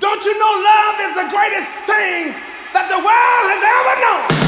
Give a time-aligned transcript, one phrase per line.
[0.00, 2.34] Don't you know love is the greatest thing
[2.72, 4.43] that the world has ever known?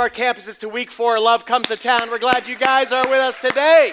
[0.00, 1.20] Our campuses to week four.
[1.20, 2.08] Love comes to town.
[2.10, 3.92] We're glad you guys are with us today.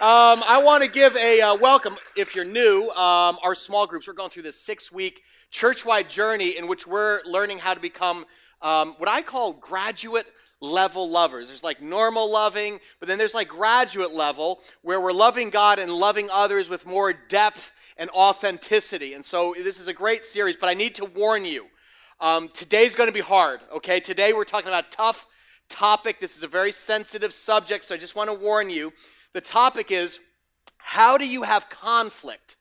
[0.00, 4.06] Um, I want to give a uh, welcome, if you're new, um, our small groups.
[4.06, 7.80] We're going through this six week church wide journey in which we're learning how to
[7.80, 8.26] become
[8.62, 10.26] um, what I call graduate
[10.60, 11.48] level lovers.
[11.48, 15.92] There's like normal loving, but then there's like graduate level where we're loving God and
[15.92, 19.14] loving others with more depth and authenticity.
[19.14, 21.66] And so this is a great series, but I need to warn you.
[22.20, 24.00] Um, today's going to be hard, okay?
[24.00, 25.26] Today we're talking about a tough
[25.68, 26.20] topic.
[26.20, 28.92] This is a very sensitive subject, so I just want to warn you.
[29.32, 30.20] The topic is
[30.78, 32.56] how do you have conflict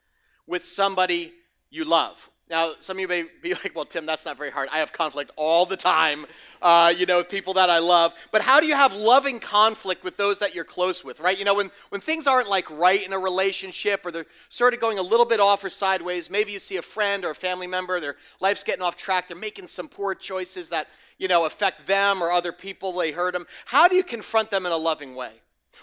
[0.47, 1.33] with somebody
[1.69, 2.29] you love?
[2.53, 4.69] Now, some of you may be like, well, Tim, that's not very hard.
[4.71, 6.27] I have conflict all the time,
[6.61, 8.13] uh, you know, with people that I love.
[8.31, 11.35] But how do you have loving conflict with those that you're close with, right?
[11.35, 14.79] You know, when, when things aren't like right in a relationship or they're sort of
[14.79, 17.65] going a little bit off or sideways, maybe you see a friend or a family
[17.65, 21.87] member, their life's getting off track, they're making some poor choices that, you know, affect
[21.87, 23.47] them or other people, they hurt them.
[23.65, 25.31] How do you confront them in a loving way?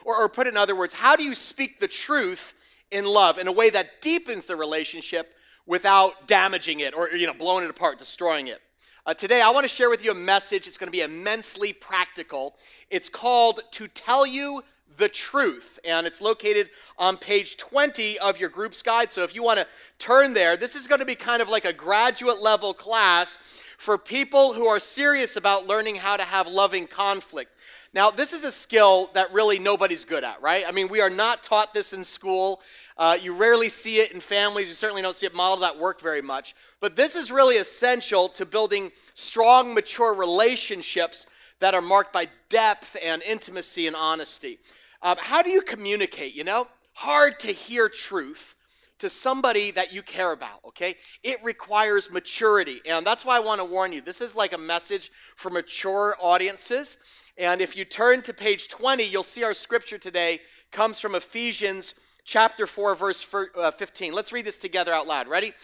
[0.04, 2.54] Or, or put in other words, how do you speak the truth
[2.92, 5.34] in love in a way that deepens the relationship
[5.66, 8.60] without damaging it or you know blowing it apart, destroying it?
[9.06, 10.66] Uh, today, I want to share with you a message.
[10.66, 12.56] It's going to be immensely practical.
[12.90, 14.62] It's called "To Tell You
[14.96, 19.10] the Truth," and it's located on page 20 of your group's guide.
[19.12, 19.66] So if you want to
[19.98, 23.38] turn there, this is going to be kind of like a graduate level class
[23.78, 27.50] for people who are serious about learning how to have loving conflict.
[27.92, 30.64] Now, this is a skill that really nobody's good at, right?
[30.66, 32.60] I mean, we are not taught this in school.
[32.96, 34.68] Uh, you rarely see it in families.
[34.68, 36.54] You certainly don't see it modeled at work very much.
[36.80, 41.26] But this is really essential to building strong, mature relationships
[41.58, 44.60] that are marked by depth and intimacy and honesty.
[45.02, 46.68] Uh, how do you communicate, you know?
[46.94, 48.54] Hard to hear truth
[49.00, 50.94] to somebody that you care about, okay?
[51.24, 52.82] It requires maturity.
[52.86, 54.02] And that's why I want to warn you.
[54.02, 56.98] This is like a message for mature audiences.
[57.40, 60.40] And if you turn to page 20, you'll see our scripture today
[60.70, 63.26] comes from Ephesians chapter 4, verse
[63.58, 64.12] uh, 15.
[64.12, 65.26] Let's read this together out loud.
[65.26, 65.54] Ready?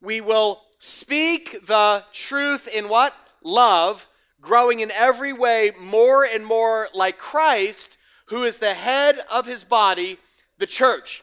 [0.00, 3.14] We will speak the truth in what?
[3.44, 4.06] Love,
[4.40, 7.98] growing in every way more and more like Christ,
[8.28, 10.16] who is the head of his body,
[10.56, 11.22] the church.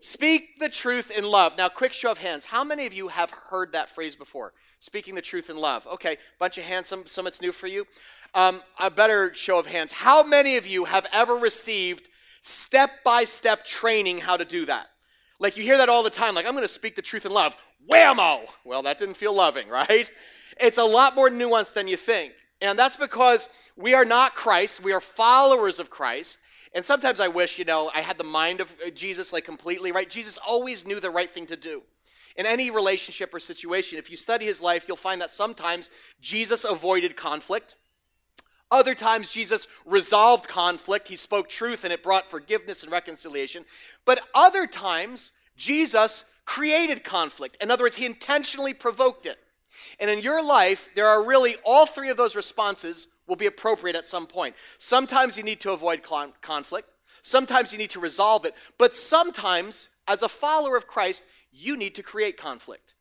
[0.00, 1.56] Speak the truth in love.
[1.56, 2.44] Now, quick show of hands.
[2.44, 4.52] How many of you have heard that phrase before?
[4.80, 5.86] Speaking the truth in love.
[5.86, 6.88] Okay, bunch of hands.
[6.88, 7.86] Some, some it's new for you.
[8.34, 9.92] Um, a better show of hands.
[9.92, 12.08] How many of you have ever received
[12.42, 14.88] step by step training how to do that?
[15.38, 16.34] Like you hear that all the time.
[16.34, 17.56] Like I'm going to speak the truth in love.
[17.92, 18.46] Whammo!
[18.64, 20.10] Well, that didn't feel loving, right?
[20.60, 22.32] It's a lot more nuanced than you think.
[22.60, 24.82] And that's because we are not Christ.
[24.82, 26.38] We are followers of Christ.
[26.74, 29.92] And sometimes I wish, you know, I had the mind of uh, Jesus like completely
[29.92, 30.08] right.
[30.08, 31.82] Jesus always knew the right thing to do.
[32.36, 35.88] In any relationship or situation, if you study his life, you'll find that sometimes
[36.20, 37.76] Jesus avoided conflict.
[38.70, 41.08] Other times, Jesus resolved conflict.
[41.08, 43.64] He spoke truth and it brought forgiveness and reconciliation.
[44.04, 47.56] But other times, Jesus created conflict.
[47.62, 49.38] In other words, he intentionally provoked it.
[49.98, 53.96] And in your life, there are really all three of those responses will be appropriate
[53.96, 54.54] at some point.
[54.78, 56.88] Sometimes you need to avoid con- conflict,
[57.22, 61.94] sometimes you need to resolve it, but sometimes, as a follower of Christ, you need
[61.94, 62.94] to create conflict.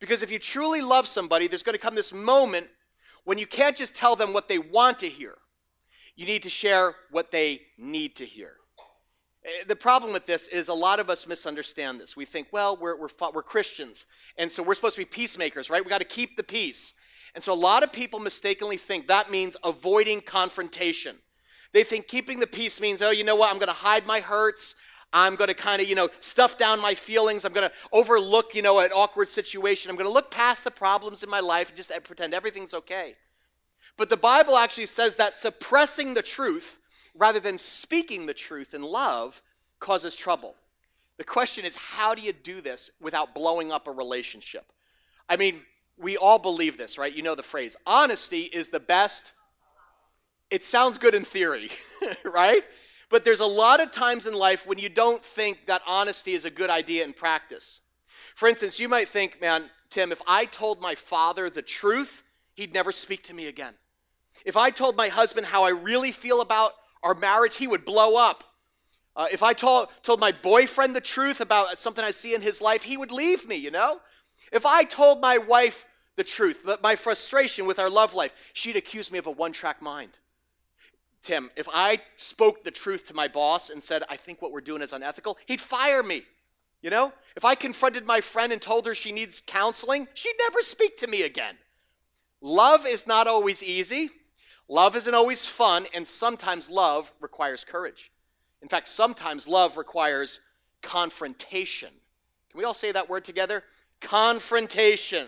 [0.00, 2.68] Because if you truly love somebody, there's going to come this moment
[3.26, 5.34] when you can't just tell them what they want to hear.
[6.14, 8.52] You need to share what they need to hear.
[9.44, 12.16] Eh, The problem with this is a lot of us misunderstand this.
[12.16, 14.06] We think, well, we're, we're, we're Christians,
[14.38, 15.84] and so we're supposed to be peacemakers, right?
[15.84, 16.94] We got to keep the peace.
[17.34, 21.16] And so a lot of people mistakenly think that means avoiding confrontation.
[21.72, 23.50] They think keeping the peace means, oh, you know what?
[23.50, 24.76] I'm going to hide my hurts.
[25.12, 27.44] I'm going to kind of, you know, stuff down my feelings.
[27.44, 29.90] I'm going to overlook, you know, an awkward situation.
[29.90, 33.14] I'm going to look past the problems in my life and just pretend everything's okay.
[33.96, 36.78] But the Bible actually says that suppressing the truth
[37.14, 39.42] rather than speaking the truth in love
[39.80, 40.54] causes trouble.
[41.16, 44.70] The question is, how do you do this without blowing up a relationship?
[45.28, 45.62] I mean,
[45.96, 47.14] we all believe this, right?
[47.14, 49.32] You know the phrase honesty is the best.
[50.50, 51.70] It sounds good in theory,
[52.24, 52.64] right?
[53.08, 56.44] But there's a lot of times in life when you don't think that honesty is
[56.44, 57.80] a good idea in practice.
[58.34, 62.22] For instance, you might think, man, Tim, if I told my father the truth,
[62.54, 63.74] he'd never speak to me again.
[64.44, 66.72] If I told my husband how I really feel about
[67.02, 68.44] our marriage, he would blow up.
[69.14, 72.60] Uh, if I told, told my boyfriend the truth about something I see in his
[72.60, 74.00] life, he would leave me, you know?
[74.52, 75.86] If I told my wife
[76.16, 79.80] the truth, my frustration with our love life, she'd accuse me of a one track
[79.80, 80.18] mind.
[81.26, 84.60] Tim, if I spoke the truth to my boss and said, I think what we're
[84.60, 86.22] doing is unethical, he'd fire me.
[86.82, 87.12] You know?
[87.34, 91.08] If I confronted my friend and told her she needs counseling, she'd never speak to
[91.08, 91.56] me again.
[92.40, 94.10] Love is not always easy.
[94.68, 98.12] Love isn't always fun, and sometimes love requires courage.
[98.62, 100.38] In fact, sometimes love requires
[100.80, 101.90] confrontation.
[102.50, 103.64] Can we all say that word together?
[104.00, 105.26] Confrontation.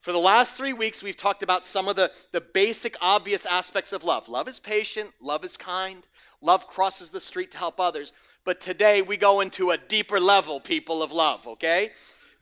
[0.00, 3.92] For the last three weeks, we've talked about some of the, the basic, obvious aspects
[3.92, 4.28] of love.
[4.28, 6.06] Love is patient, love is kind,
[6.40, 8.12] love crosses the street to help others.
[8.44, 11.90] But today, we go into a deeper level, people of love, okay?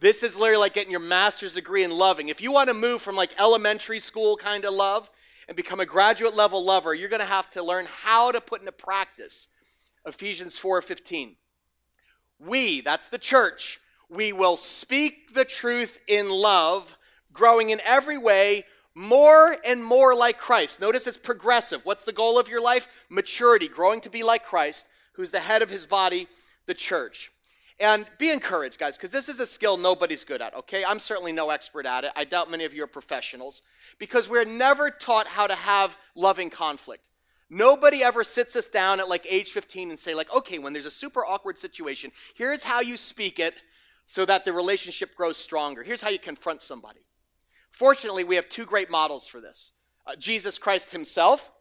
[0.01, 2.29] This is literally like getting your master's degree in loving.
[2.29, 5.11] If you want to move from like elementary school kind of love
[5.49, 8.61] and become a graduate level lover, you're going to have to learn how to put
[8.61, 9.49] into practice
[10.05, 11.37] Ephesians 4:15.
[12.39, 13.81] We, that's the church,
[14.11, 16.96] we will speak the truth in love,
[17.37, 20.81] growing in every way more and more like Christ.
[20.81, 21.85] Notice it's progressive.
[21.85, 22.89] What's the goal of your life?
[23.11, 26.29] Maturity, growing to be like Christ, who's the head of his body,
[26.65, 27.31] the church.
[27.79, 30.83] And be encouraged, guys, because this is a skill nobody's good at, okay?
[30.83, 32.13] I'm certainly no expert at it.
[32.17, 33.61] I doubt many of you are professionals
[33.99, 37.05] because we're never taught how to have loving conflict.
[37.51, 40.87] Nobody ever sits us down at like age 15 and say, like, okay, when there's
[40.87, 43.55] a super awkward situation, here's how you speak it
[44.07, 45.83] so that the relationship grows stronger.
[45.83, 47.01] Here's how you confront somebody.
[47.77, 49.73] Fortunately, we have two great models for this
[50.07, 51.53] uh, Jesus Christ himself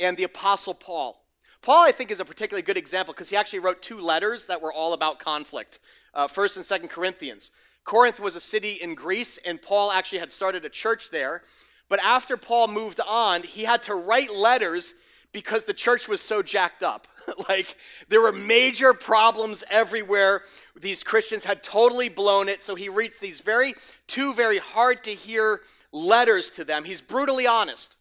[0.00, 1.26] and the Apostle Paul.
[1.60, 4.62] Paul, I think, is a particularly good example because he actually wrote two letters that
[4.62, 5.78] were all about conflict.
[6.14, 7.50] Uh, First and Second Corinthians.
[7.84, 11.42] Corinth was a city in Greece, and Paul actually had started a church there.
[11.90, 14.94] But after Paul moved on, he had to write letters
[15.32, 17.06] because the church was so jacked up.
[17.48, 17.76] like
[18.08, 20.42] there were major problems everywhere.
[20.80, 22.62] These Christians had totally blown it.
[22.62, 23.74] So he writes these very,
[24.06, 25.60] two very hard to hear
[25.92, 26.84] letters to them.
[26.84, 27.96] He's brutally honest.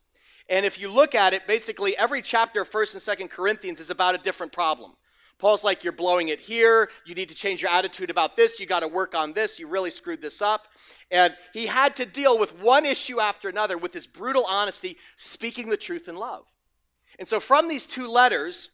[0.49, 3.89] And if you look at it, basically every chapter of 1st and 2nd Corinthians is
[3.89, 4.93] about a different problem.
[5.39, 6.89] Paul's like, you're blowing it here.
[7.05, 8.59] You need to change your attitude about this.
[8.59, 9.59] You got to work on this.
[9.59, 10.67] You really screwed this up.
[11.11, 15.69] And he had to deal with one issue after another with this brutal honesty, speaking
[15.69, 16.45] the truth in love.
[17.19, 18.69] And so, from these two letters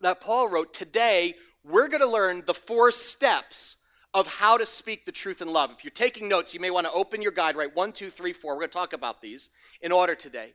[0.00, 1.34] that Paul wrote, today
[1.64, 3.76] we're going to learn the four steps
[4.14, 5.70] of how to speak the truth in love.
[5.70, 7.74] If you're taking notes, you may want to open your guide, right?
[7.74, 8.54] One, two, three, four.
[8.54, 10.52] We're going to talk about these in order today.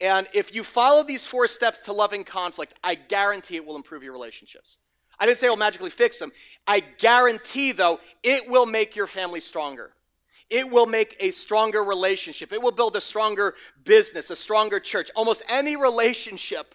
[0.00, 4.02] And if you follow these four steps to loving conflict, I guarantee it will improve
[4.02, 4.78] your relationships.
[5.18, 6.30] I didn't say it will magically fix them.
[6.66, 9.92] I guarantee, though, it will make your family stronger.
[10.50, 12.52] It will make a stronger relationship.
[12.52, 13.54] It will build a stronger
[13.84, 15.10] business, a stronger church.
[15.14, 16.74] Almost any relationship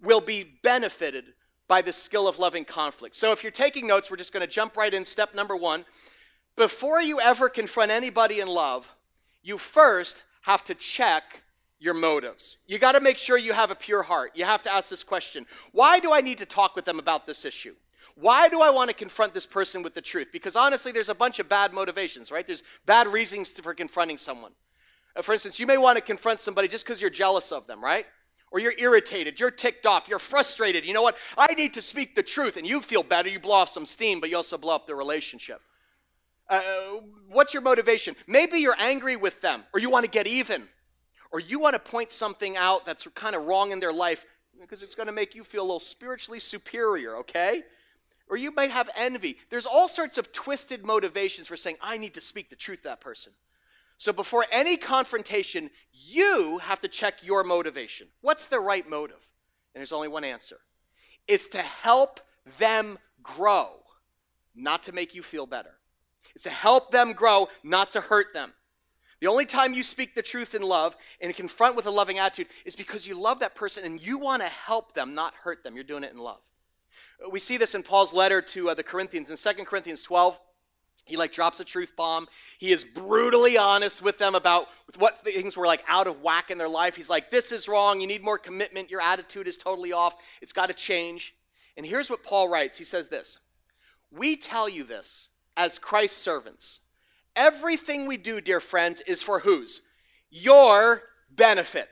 [0.00, 1.32] will be benefited
[1.66, 3.16] by the skill of loving conflict.
[3.16, 5.04] So if you're taking notes, we're just going to jump right in.
[5.04, 5.84] Step number one
[6.56, 8.94] before you ever confront anybody in love,
[9.42, 11.42] you first have to check
[11.78, 12.56] your motives.
[12.66, 14.32] You got to make sure you have a pure heart.
[14.34, 17.26] You have to ask this question Why do I need to talk with them about
[17.26, 17.74] this issue?
[18.16, 20.28] Why do I want to confront this person with the truth?
[20.32, 22.46] Because honestly, there's a bunch of bad motivations, right?
[22.46, 24.52] There's bad reasons for confronting someone.
[25.14, 27.82] Uh, for instance, you may want to confront somebody just because you're jealous of them,
[27.82, 28.06] right?
[28.50, 30.86] Or you're irritated, you're ticked off, you're frustrated.
[30.86, 31.16] You know what?
[31.36, 33.28] I need to speak the truth, and you feel better.
[33.28, 35.60] You blow off some steam, but you also blow up the relationship.
[36.48, 36.62] Uh,
[37.28, 38.16] what's your motivation?
[38.26, 40.68] Maybe you're angry with them, or you want to get even
[41.32, 44.24] or you want to point something out that's kind of wrong in their life
[44.60, 47.62] because it's going to make you feel a little spiritually superior, okay?
[48.28, 49.38] Or you might have envy.
[49.50, 52.88] There's all sorts of twisted motivations for saying, I need to speak the truth to
[52.88, 53.32] that person.
[53.98, 58.08] So before any confrontation, you have to check your motivation.
[58.20, 59.30] What's the right motive?
[59.74, 60.58] And there's only one answer
[61.28, 62.20] it's to help
[62.58, 63.68] them grow,
[64.54, 65.78] not to make you feel better.
[66.34, 68.52] It's to help them grow, not to hurt them.
[69.20, 72.48] The only time you speak the truth in love and confront with a loving attitude
[72.64, 75.74] is because you love that person and you want to help them, not hurt them.
[75.74, 76.40] You're doing it in love.
[77.30, 80.38] We see this in Paul's letter to uh, the Corinthians in 2 Corinthians 12.
[81.04, 82.26] He like drops a truth bomb.
[82.58, 84.66] He is brutally honest with them about
[84.98, 86.96] what things were like out of whack in their life.
[86.96, 88.00] He's like, "This is wrong.
[88.00, 88.90] You need more commitment.
[88.90, 90.16] Your attitude is totally off.
[90.42, 91.34] It's got to change."
[91.76, 92.78] And here's what Paul writes.
[92.78, 93.38] He says this:
[94.10, 96.80] we tell you this as Christ's servants.
[97.36, 99.82] Everything we do, dear friends, is for whose?
[100.30, 101.88] Your benefit.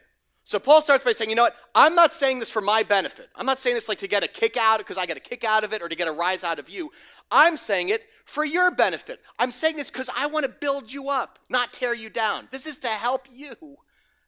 [0.47, 1.57] So Paul starts by saying, you know what?
[1.75, 3.31] I'm not saying this for my benefit.
[3.35, 5.43] I'm not saying this like to get a kick out because I get a kick
[5.43, 6.93] out of it or to get a rise out of you.
[7.31, 9.21] I'm saying it for your benefit.
[9.39, 12.49] I'm saying this because I want to build you up, not tear you down.
[12.51, 13.79] This is to help you,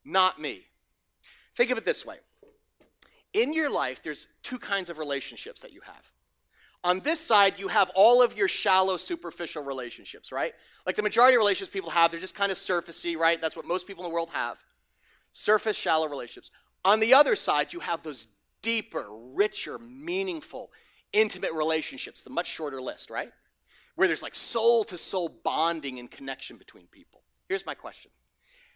[0.07, 0.63] not me.
[1.55, 2.17] Think of it this way.
[3.35, 6.11] In your life, there's two kinds of relationships that you have.
[6.83, 10.55] On this side, you have all of your shallow, superficial relationships, right?
[10.87, 13.39] Like the majority of relationships people have, they're just kind of surfacey, right?
[13.39, 14.57] That's what most people in the world have.
[15.39, 16.51] Surface, shallow relationships.
[16.83, 18.27] On the other side, you have those
[18.63, 20.73] deeper, richer, meaningful,
[21.13, 23.31] intimate relationships, the much shorter list, right?
[23.97, 27.21] Where there's like soul to soul bonding and connection between people.
[27.51, 28.13] Here's my question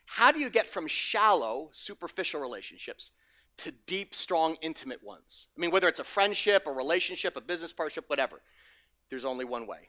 [0.05, 3.11] How do you get from shallow, superficial relationships
[3.57, 5.47] to deep, strong, intimate ones?
[5.57, 8.43] I mean, whether it's a friendship, a relationship, a business partnership, whatever,
[9.09, 9.89] there's only one way.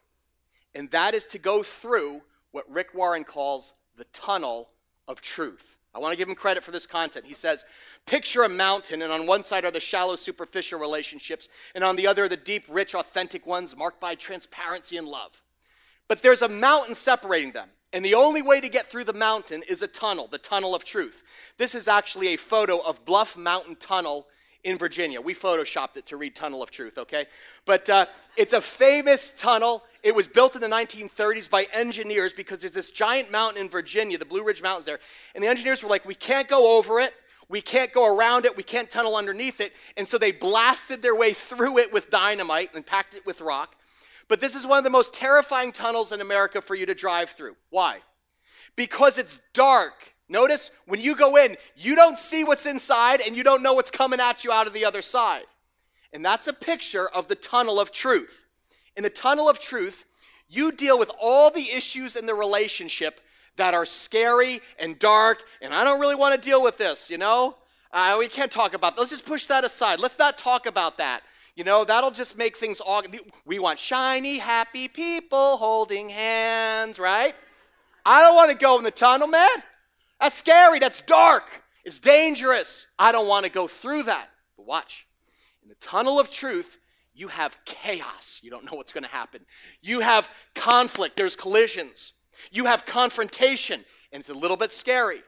[0.73, 4.69] And that is to go through what Rick Warren calls the tunnel
[5.05, 5.77] of truth.
[5.93, 7.25] I want to give him credit for this content.
[7.25, 7.65] He says,
[8.05, 12.07] Picture a mountain, and on one side are the shallow, superficial relationships, and on the
[12.07, 15.43] other are the deep, rich, authentic ones marked by transparency and love.
[16.07, 19.63] But there's a mountain separating them, and the only way to get through the mountain
[19.67, 21.23] is a tunnel, the tunnel of truth.
[21.57, 24.27] This is actually a photo of Bluff Mountain Tunnel
[24.63, 25.19] in Virginia.
[25.19, 27.25] We photoshopped it to read Tunnel of Truth, okay?
[27.65, 28.05] But uh,
[28.37, 29.83] it's a famous tunnel.
[30.03, 34.17] It was built in the 1930s by engineers because there's this giant mountain in Virginia,
[34.17, 34.99] the Blue Ridge Mountains there.
[35.35, 37.13] And the engineers were like, we can't go over it.
[37.49, 38.57] We can't go around it.
[38.57, 39.73] We can't tunnel underneath it.
[39.97, 43.75] And so they blasted their way through it with dynamite and packed it with rock.
[44.27, 47.31] But this is one of the most terrifying tunnels in America for you to drive
[47.31, 47.57] through.
[47.69, 47.99] Why?
[48.77, 50.13] Because it's dark.
[50.29, 53.91] Notice when you go in, you don't see what's inside and you don't know what's
[53.91, 55.43] coming at you out of the other side.
[56.13, 58.47] And that's a picture of the tunnel of truth.
[58.95, 60.05] In the tunnel of truth,
[60.49, 63.21] you deal with all the issues in the relationship
[63.55, 67.17] that are scary and dark, and I don't really want to deal with this, you
[67.17, 67.55] know?
[67.93, 69.01] Uh, we can't talk about that.
[69.01, 69.99] Let's just push that aside.
[69.99, 71.21] Let's not talk about that.
[71.55, 73.03] You know, that'll just make things all.
[73.45, 77.35] We want shiny, happy people holding hands, right?
[78.05, 79.49] I don't want to go in the tunnel, man.
[80.19, 80.79] That's scary.
[80.79, 81.63] That's dark.
[81.83, 82.87] It's dangerous.
[82.97, 84.29] I don't want to go through that.
[84.55, 85.05] But watch.
[85.61, 86.79] In the tunnel of truth,
[87.13, 88.39] you have chaos.
[88.41, 89.41] You don't know what's going to happen.
[89.81, 91.17] You have conflict.
[91.17, 92.13] There's collisions.
[92.51, 95.21] You have confrontation, and it's a little bit scary.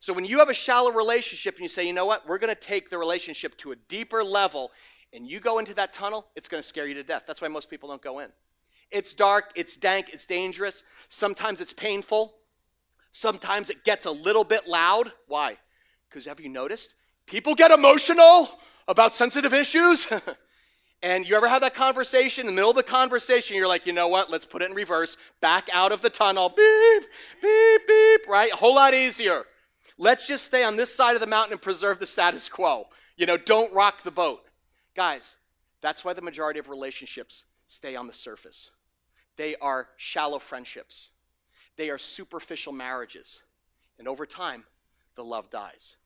[0.00, 2.54] So when you have a shallow relationship and you say, you know what, we're going
[2.54, 4.72] to take the relationship to a deeper level,
[5.12, 7.24] and you go into that tunnel, it's going to scare you to death.
[7.26, 8.30] That's why most people don't go in.
[8.90, 10.82] It's dark, it's dank, it's dangerous.
[11.08, 12.34] Sometimes it's painful.
[13.12, 15.12] Sometimes it gets a little bit loud.
[15.28, 15.58] Why?
[16.08, 16.94] Because have you noticed?
[17.26, 18.50] People get emotional
[18.88, 20.08] about sensitive issues.
[21.02, 23.92] and you ever have that conversation, in the middle of the conversation, you're like, you
[23.92, 24.30] know what?
[24.30, 25.16] Let's put it in reverse.
[25.40, 26.48] Back out of the tunnel.
[26.48, 27.02] Beep,
[27.40, 28.52] beep, beep, right?
[28.52, 29.44] A whole lot easier.
[29.98, 32.86] Let's just stay on this side of the mountain and preserve the status quo.
[33.16, 34.42] You know, don't rock the boat.
[34.94, 35.36] Guys,
[35.80, 38.70] that's why the majority of relationships stay on the surface.
[39.36, 41.10] They are shallow friendships,
[41.76, 43.42] they are superficial marriages.
[43.98, 44.64] And over time,
[45.14, 45.96] the love dies.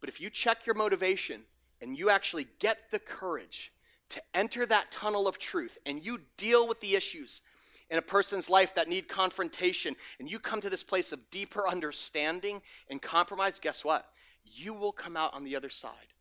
[0.00, 1.42] But if you check your motivation
[1.80, 3.72] and you actually get the courage
[4.10, 7.40] to enter that tunnel of truth and you deal with the issues
[7.90, 11.68] in a person's life that need confrontation and you come to this place of deeper
[11.68, 14.06] understanding and compromise, guess what?
[14.44, 16.14] You will come out on the other side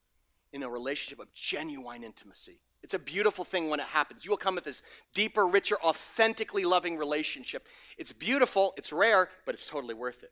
[0.53, 2.59] in a relationship of genuine intimacy.
[2.83, 4.23] It's a beautiful thing when it happens.
[4.23, 7.67] You will come with this deeper, richer, authentically loving relationship.
[7.97, 10.31] It's beautiful, it's rare, but it's totally worth it.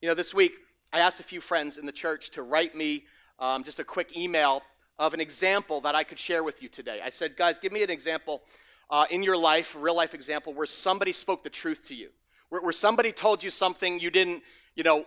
[0.00, 0.52] You know, this week,
[0.92, 3.04] I asked a few friends in the church to write me
[3.38, 4.62] um, just a quick email
[4.98, 7.00] of an example that I could share with you today.
[7.04, 8.42] I said, guys, give me an example
[8.90, 12.10] uh, in your life, real life example, where somebody spoke the truth to you,
[12.50, 14.42] where, where somebody told you something you didn't,
[14.74, 15.06] you know,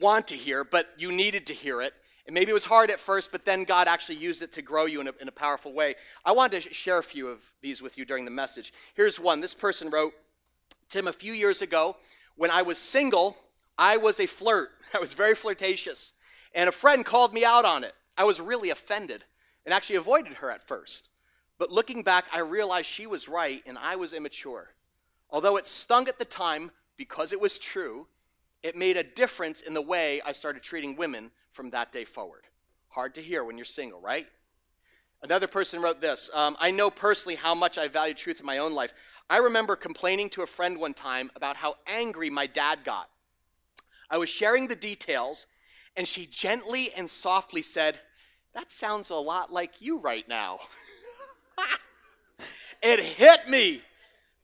[0.00, 1.92] want to hear, but you needed to hear it.
[2.26, 4.86] And maybe it was hard at first, but then God actually used it to grow
[4.86, 5.94] you in a, in a powerful way.
[6.24, 8.72] I wanted to share a few of these with you during the message.
[8.94, 9.42] Here's one.
[9.42, 10.14] This person wrote,
[10.88, 11.96] Tim, a few years ago,
[12.36, 13.36] when I was single,
[13.76, 14.70] I was a flirt.
[14.94, 16.14] I was very flirtatious.
[16.54, 17.94] And a friend called me out on it.
[18.16, 19.24] I was really offended
[19.64, 21.08] and actually avoided her at first.
[21.58, 24.74] But looking back, I realized she was right and I was immature.
[25.30, 28.06] Although it stung at the time because it was true,
[28.62, 32.44] it made a difference in the way I started treating women from that day forward.
[32.88, 34.26] Hard to hear when you're single, right?
[35.22, 38.58] Another person wrote this um, I know personally how much I value truth in my
[38.58, 38.92] own life.
[39.30, 43.08] I remember complaining to a friend one time about how angry my dad got.
[44.10, 45.46] I was sharing the details,
[45.96, 47.98] and she gently and softly said,
[48.54, 50.58] That sounds a lot like you right now.
[52.82, 53.82] it hit me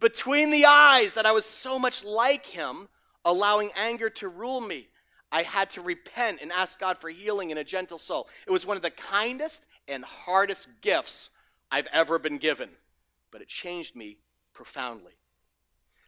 [0.00, 2.88] between the eyes that I was so much like him,
[3.24, 4.88] allowing anger to rule me.
[5.32, 8.28] I had to repent and ask God for healing in a gentle soul.
[8.46, 11.30] It was one of the kindest and hardest gifts
[11.70, 12.70] I've ever been given,
[13.30, 14.18] but it changed me
[14.52, 15.12] profoundly.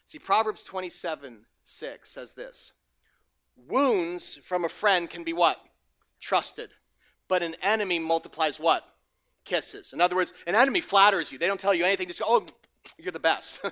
[0.04, 2.72] See, Proverbs 27 6 says this
[3.56, 5.60] Wounds from a friend can be what?
[6.20, 6.70] Trusted.
[7.28, 8.84] But an enemy multiplies what?
[9.44, 9.92] Kisses.
[9.92, 11.38] In other words, an enemy flatters you.
[11.38, 12.46] They don't tell you anything, just go, oh,
[12.98, 13.64] you're the best.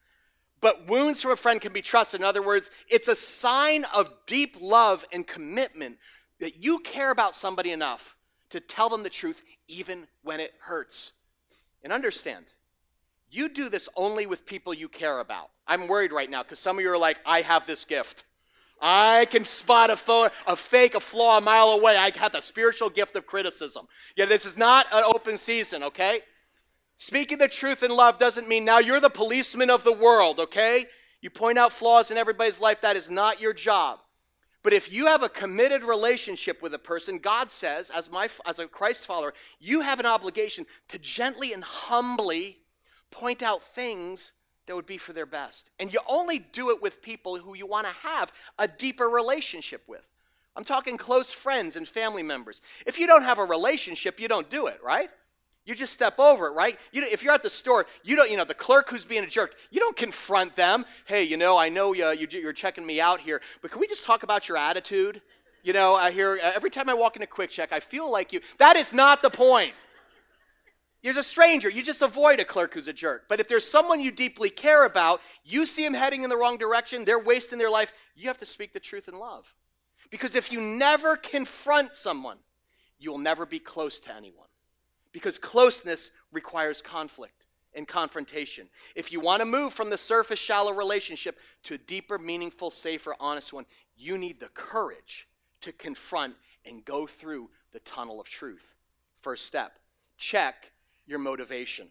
[0.60, 2.20] but wounds from a friend can be trusted.
[2.20, 5.98] In other words, it's a sign of deep love and commitment
[6.40, 8.16] that you care about somebody enough
[8.50, 11.12] to tell them the truth even when it hurts.
[11.82, 12.46] And understand,
[13.30, 15.50] you do this only with people you care about.
[15.66, 18.24] I'm worried right now because some of you are like, I have this gift.
[18.84, 21.96] I can spot a, fo- a fake, a flaw a mile away.
[21.96, 23.86] I have the spiritual gift of criticism.
[24.16, 26.20] Yeah, this is not an open season, okay?
[26.96, 30.86] Speaking the truth in love doesn't mean now you're the policeman of the world, okay?
[31.20, 32.80] You point out flaws in everybody's life.
[32.80, 34.00] That is not your job.
[34.64, 38.58] But if you have a committed relationship with a person, God says, as, my, as
[38.58, 42.58] a Christ follower, you have an obligation to gently and humbly
[43.10, 44.32] point out things
[44.66, 45.70] that would be for their best.
[45.78, 49.82] And you only do it with people who you want to have a deeper relationship
[49.86, 50.08] with.
[50.54, 52.60] I'm talking close friends and family members.
[52.86, 55.08] If you don't have a relationship, you don't do it, right?
[55.64, 56.78] You just step over it, right?
[56.90, 59.28] You, if you're at the store, you don't, you know, the clerk who's being a
[59.28, 60.84] jerk, you don't confront them.
[61.06, 63.86] Hey, you know, I know uh, you, you're checking me out here, but can we
[63.86, 65.22] just talk about your attitude?
[65.62, 68.40] You know, I hear every time I walk into QuickChek, I feel like you.
[68.58, 69.74] That is not the point.
[71.02, 71.68] There's a stranger.
[71.68, 73.24] You just avoid a clerk who's a jerk.
[73.28, 76.58] But if there's someone you deeply care about, you see them heading in the wrong
[76.58, 79.54] direction, they're wasting their life, you have to speak the truth in love.
[80.10, 82.38] Because if you never confront someone,
[82.98, 84.46] you will never be close to anyone.
[85.10, 88.68] Because closeness requires conflict and confrontation.
[88.94, 93.16] If you want to move from the surface, shallow relationship to a deeper, meaningful, safer,
[93.18, 95.26] honest one, you need the courage
[95.62, 98.76] to confront and go through the tunnel of truth.
[99.20, 99.78] First step
[100.18, 100.70] check
[101.12, 101.88] your motivation.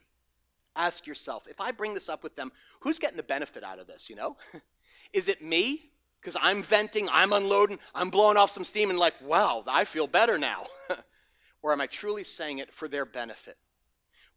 [0.76, 3.88] Ask yourself if I bring this up with them, who's getting the benefit out of
[3.88, 4.36] this, you know?
[5.14, 5.92] Is it me?
[6.20, 10.08] Because I'm venting, I'm unloading, I'm blowing off some steam and like, wow, I feel
[10.08, 10.66] better now.
[11.62, 13.58] or am I truly saying it for their benefit?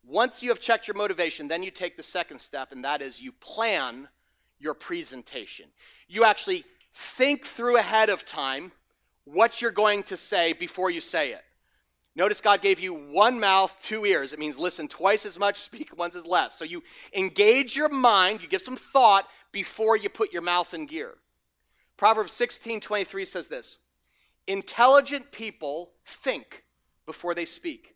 [0.03, 3.23] Once you have checked your motivation, then you take the second step, and that is
[3.23, 4.09] you plan
[4.59, 5.66] your presentation.
[6.09, 8.73] You actually think through ahead of time
[9.25, 11.44] what you're going to say before you say it.
[12.16, 14.33] Notice God gave you one mouth, two ears.
[14.33, 16.55] It means listen twice as much, speak once as less.
[16.55, 20.87] So you engage your mind, you give some thought before you put your mouth in
[20.87, 21.14] gear.
[21.96, 23.79] Proverbs 16 23 says this
[24.46, 26.64] Intelligent people think
[27.07, 27.94] before they speak.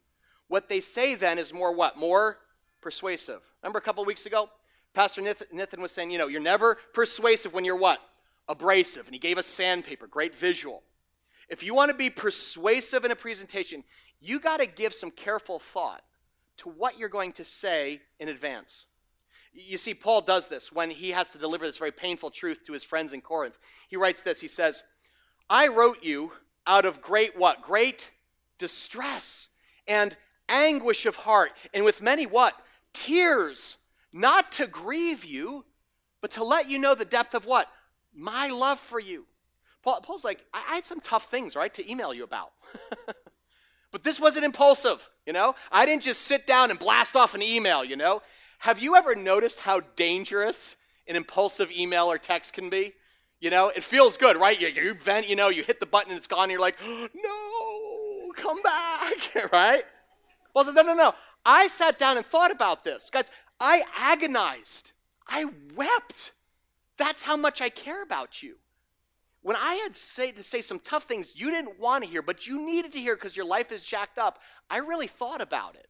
[0.49, 1.97] What they say then is more what?
[1.97, 2.39] More
[2.81, 3.53] persuasive.
[3.63, 4.49] Remember a couple weeks ago?
[4.95, 8.01] Pastor Nathan was saying, you know, you're never persuasive when you're what?
[8.49, 9.07] Abrasive.
[9.07, 10.83] And he gave us sandpaper, great visual.
[11.49, 13.85] If you want to be persuasive in a presentation,
[14.21, 16.03] you got to give some careful thought
[16.59, 18.87] to what you're going to say in advance.
[19.53, 22.73] You see, Paul does this when he has to deliver this very painful truth to
[22.73, 23.59] his friends in Corinth.
[23.89, 24.85] He writes this He says,
[25.49, 26.33] I wrote you
[26.67, 27.63] out of great what?
[27.63, 28.11] Great
[28.59, 29.49] distress
[29.87, 30.17] and
[30.49, 32.55] anguish of heart, and with many what?
[32.93, 33.79] Tears,
[34.13, 35.65] not to grieve you,
[36.21, 37.69] but to let you know the depth of what?
[38.15, 39.27] My love for you.
[39.83, 42.53] Paul, Paul's like, I, I had some tough things, right, to email you about.
[43.91, 45.55] But this wasn't impulsive, you know?
[45.73, 48.23] I didn't just sit down and blast off an email, you know?
[48.61, 52.95] Have you ever noticed how dangerous an impulsive email or text can be?
[53.41, 54.61] You know, it feels good, right?
[54.61, 56.77] You, you vent, you know, you hit the button and it's gone, and you're like,
[57.15, 59.13] no, come back,
[59.53, 59.85] right?
[60.57, 61.15] Says, no, no, no.
[61.47, 63.11] I sat down and thought about this.
[63.11, 64.93] Guys, I agonized.
[65.29, 65.47] I
[65.77, 66.33] wept.
[66.97, 68.57] That's how much I care about you
[69.49, 72.47] when I had say, to say some tough things you didn't want to hear, but
[72.47, 75.87] you needed to hear because your life is jacked up, I really thought about it.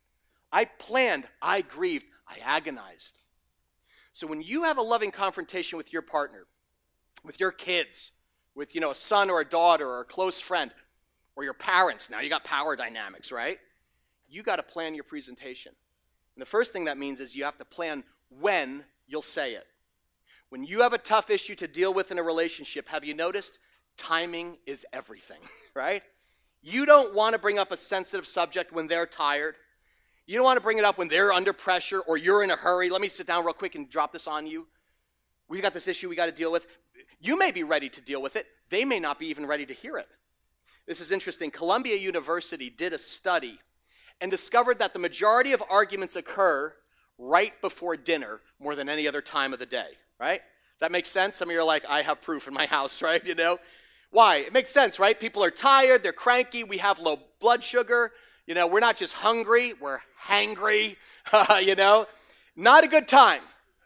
[0.53, 3.19] I planned, I grieved, I agonized.
[4.13, 6.47] So when you have a loving confrontation with your partner,
[7.25, 8.13] with your kids,
[8.55, 10.71] with you know a son or a daughter or a close friend,
[11.35, 13.59] or your parents, now you got power dynamics, right?
[14.29, 15.73] You got to plan your presentation.
[16.37, 19.67] And the first thing that means is you have to plan when you'll say it.
[20.51, 23.59] When you have a tough issue to deal with in a relationship, have you noticed
[23.97, 25.41] timing is everything,
[25.75, 26.03] right?
[26.63, 29.57] You don't want to bring up a sensitive subject when they're tired.
[30.27, 32.57] You don't want to bring it up when they're under pressure or you're in a
[32.57, 32.91] hurry.
[32.91, 34.67] Let me sit down real quick and drop this on you.
[35.49, 36.67] We've got this issue we got to deal with.
[37.21, 39.75] You may be ready to deal with it, they may not be even ready to
[39.75, 40.09] hear it.
[40.87, 41.51] This is interesting.
[41.51, 43.61] Columbia University did a study
[44.21, 46.75] and discovered that the majority of arguments occur
[47.19, 50.41] right before dinner more than any other time of the day, right?
[50.81, 51.37] That makes sense?
[51.37, 53.25] Some of you are like, I have proof in my house, right?
[53.25, 53.59] You know?
[54.11, 54.37] Why?
[54.37, 55.19] It makes sense, right?
[55.19, 58.13] People are tired, they're cranky, we have low blood sugar.
[58.47, 60.97] You know, we're not just hungry, we're hangry,
[61.63, 62.07] you know?
[62.57, 63.43] Not a good time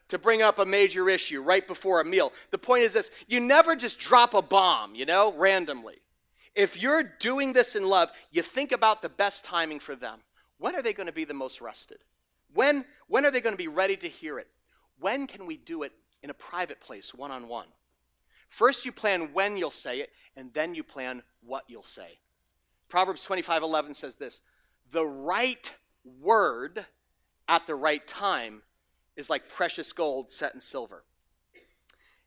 [0.09, 2.33] to bring up a major issue right before a meal.
[2.51, 5.97] The point is this you never just drop a bomb, you know, randomly.
[6.55, 10.21] If you're doing this in love, you think about the best timing for them.
[10.59, 11.99] When are they going to be the most rested?
[12.55, 14.49] When, when are they going to be ready to hear it?
[15.01, 17.69] When can we do it in a private place, one on one?
[18.49, 22.19] First, you plan when you'll say it, and then you plan what you'll say.
[22.89, 24.43] Proverbs 25 11 says this
[24.91, 26.87] The right word
[27.49, 28.63] at the right time
[29.17, 31.05] is like precious gold set in silver.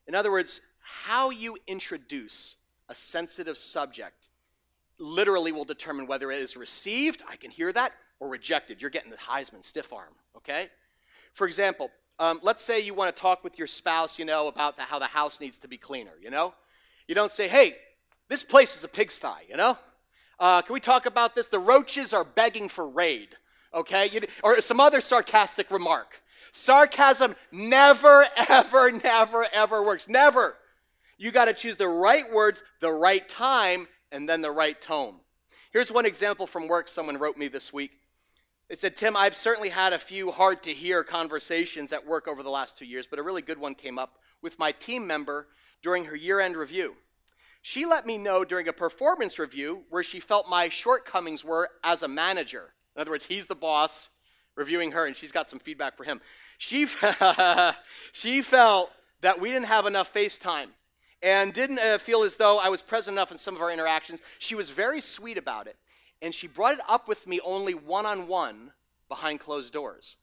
[0.06, 2.56] In other words, how you introduce
[2.88, 4.28] a sensitive subject
[4.98, 8.80] literally will determine whether it is received, I can hear that, or rejected.
[8.80, 10.68] You're getting the Heisman stiff arm, okay?
[11.32, 14.76] For example, um, let's say you want to talk with your spouse, you know, about
[14.76, 16.54] the, how the house needs to be cleaner, you know?
[17.06, 17.76] You don't say, hey,
[18.28, 19.78] this place is a pigsty, you know?
[20.38, 21.48] Uh, can we talk about this?
[21.48, 23.28] The roaches are begging for raid,
[23.72, 24.08] okay?
[24.08, 26.22] You, or some other sarcastic remark.
[26.52, 30.08] Sarcasm never, ever, never, ever works.
[30.08, 30.56] Never.
[31.18, 35.16] You got to choose the right words, the right time, and then the right tone.
[35.72, 37.92] Here's one example from work someone wrote me this week.
[38.68, 42.42] It said, Tim, I've certainly had a few hard to hear conversations at work over
[42.42, 45.46] the last two years, but a really good one came up with my team member
[45.82, 46.96] during her year end review.
[47.62, 52.02] She let me know during a performance review where she felt my shortcomings were as
[52.02, 52.74] a manager.
[52.94, 54.10] In other words, he's the boss
[54.56, 56.20] reviewing her, and she's got some feedback for him.
[56.58, 56.86] She,
[58.12, 60.68] she felt that we didn't have enough FaceTime
[61.22, 64.22] and didn't uh, feel as though I was present enough in some of our interactions.
[64.38, 65.76] She was very sweet about it,
[66.22, 68.72] and she brought it up with me only one on one
[69.08, 70.16] behind closed doors.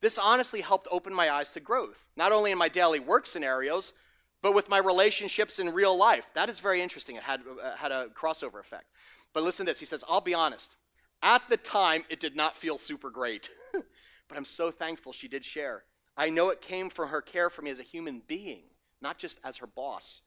[0.00, 3.92] This honestly helped open my eyes to growth, not only in my daily work scenarios,
[4.40, 6.28] but with my relationships in real life.
[6.34, 7.16] That is very interesting.
[7.16, 8.86] It had, uh, had a crossover effect.
[9.32, 9.80] But listen to this.
[9.80, 10.76] He says, I'll be honest.
[11.22, 13.50] At the time, it did not feel super great.
[13.72, 15.84] but I'm so thankful she did share.
[16.16, 18.62] I know it came from her care for me as a human being,
[19.00, 20.22] not just as her boss.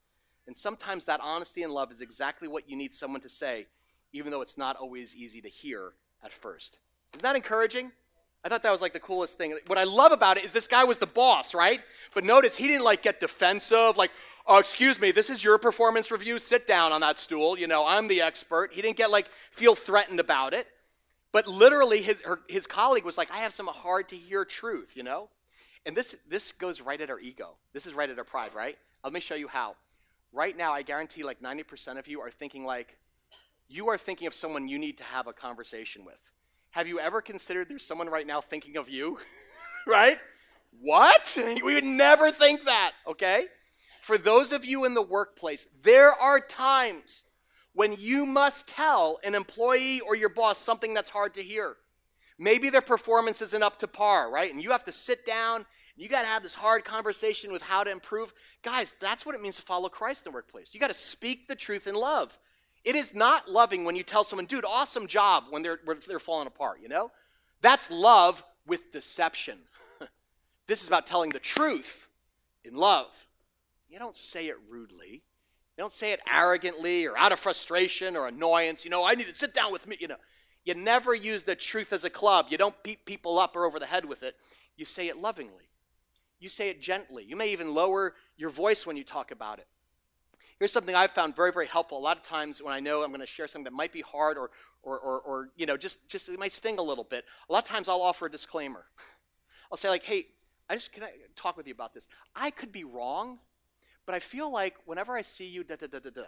[0.48, 3.68] And sometimes that honesty and love is exactly what you need someone to say,
[4.14, 5.94] even though it's not always easy to hear
[6.24, 6.80] at first.
[7.14, 7.92] Isn't that encouraging?
[8.44, 9.56] I thought that was like the coolest thing.
[9.68, 11.80] What I love about it is this guy was the boss, right?
[12.14, 14.12] But notice he didn't like get defensive, like,
[14.48, 16.40] oh, excuse me, this is your performance review.
[16.40, 17.58] Sit down on that stool.
[17.58, 18.74] You know, I'm the expert.
[18.74, 20.68] He didn't get like feel threatened about it.
[21.32, 24.98] But literally, his, her, his colleague was like, I have some hard to hear truth,
[24.98, 25.30] you know?
[25.86, 27.56] And this, this goes right at our ego.
[27.74, 28.78] This is right at our pride, right?
[29.04, 29.76] Let me show you how.
[30.34, 32.98] Right now, I guarantee like 90% of you are thinking like,
[33.72, 36.32] you are thinking of someone you need to have a conversation with.
[36.72, 39.20] Have you ever considered there's someone right now thinking of you?
[39.88, 40.20] right?
[40.82, 41.38] What?
[41.64, 43.48] We would never think that, okay?
[44.02, 47.24] For those of you in the workplace, there are times
[47.74, 51.78] when you must tell an employee or your boss something that's hard to hear.
[52.38, 54.52] Maybe their performance isn't up to par, right?
[54.52, 55.66] And you have to sit down
[56.02, 58.34] you got to have this hard conversation with how to improve.
[58.64, 60.74] Guys, that's what it means to follow Christ in the workplace.
[60.74, 62.40] You got to speak the truth in love.
[62.84, 66.20] It is not loving when you tell someone, dude, awesome job when they're, when they're
[66.20, 67.12] falling apart, you know?
[67.62, 69.60] That's love with deception.
[70.68, 72.10] this is about telling the truth
[72.64, 73.28] in love.
[73.88, 75.24] You don't say it rudely.
[75.78, 78.84] You don't say it arrogantly or out of frustration or annoyance.
[78.84, 79.98] You know, I need to sit down with me.
[80.00, 80.18] You know,
[80.64, 82.48] you never use the truth as a club.
[82.50, 84.36] You don't beat people up or over the head with it.
[84.76, 85.70] You say it lovingly.
[86.40, 87.24] You say it gently.
[87.24, 89.68] You may even lower your voice when you talk about it.
[90.62, 91.98] Here's something I've found very, very helpful.
[91.98, 94.02] A lot of times when I know I'm going to share something that might be
[94.02, 94.52] hard or,
[94.84, 97.64] or, or, or, you know, just, just it might sting a little bit, a lot
[97.64, 98.86] of times I'll offer a disclaimer.
[99.72, 100.28] I'll say, like, hey,
[100.70, 102.08] I just can I talk with you about this?
[102.36, 103.40] I could be wrong,
[104.06, 106.22] but I feel like whenever I see you, da da da da da.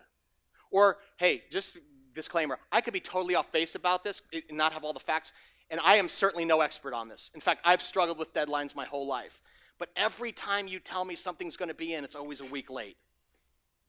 [0.72, 1.78] Or, hey, just
[2.16, 5.32] disclaimer, I could be totally off base about this and not have all the facts,
[5.70, 7.30] and I am certainly no expert on this.
[7.36, 9.40] In fact, I've struggled with deadlines my whole life.
[9.78, 12.72] But every time you tell me something's going to be in, it's always a week
[12.72, 12.98] late.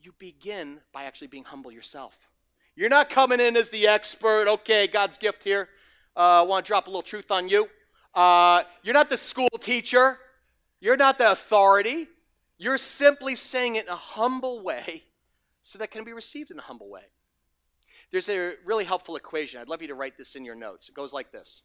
[0.05, 2.29] You begin by actually being humble yourself.
[2.77, 5.71] You're not coming in as the expert, okay, God's gift here.
[6.15, 7.71] I uh, want to drop a little truth on you.
[8.15, 10.19] Uh, you're not the school teacher.
[10.79, 12.09] You're not the authority.
[12.59, 15.05] You're simply saying it in a humble way
[15.63, 17.05] so that can be received in a humble way.
[18.13, 19.59] There's a really helpful equation.
[19.59, 20.91] I'd love you to write this in your notes.
[20.91, 21.63] It goes like this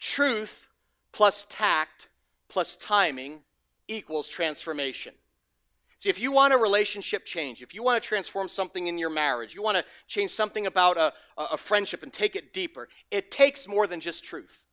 [0.00, 0.66] Truth
[1.12, 2.08] plus tact
[2.48, 3.42] plus timing
[3.86, 5.14] equals transformation.
[6.02, 9.08] See, if you want a relationship change, if you want to transform something in your
[9.08, 13.30] marriage, you want to change something about a, a friendship and take it deeper, it
[13.30, 14.64] takes more than just truth.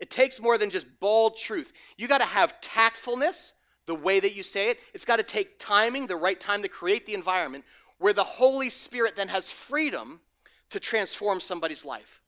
[0.00, 1.74] It takes more than just bald truth.
[1.98, 3.52] You got to have tactfulness,
[3.84, 4.78] the way that you say it.
[4.94, 7.66] It's got to take timing, the right time to create the environment
[7.98, 10.20] where the Holy Spirit then has freedom
[10.70, 12.22] to transform somebody's life.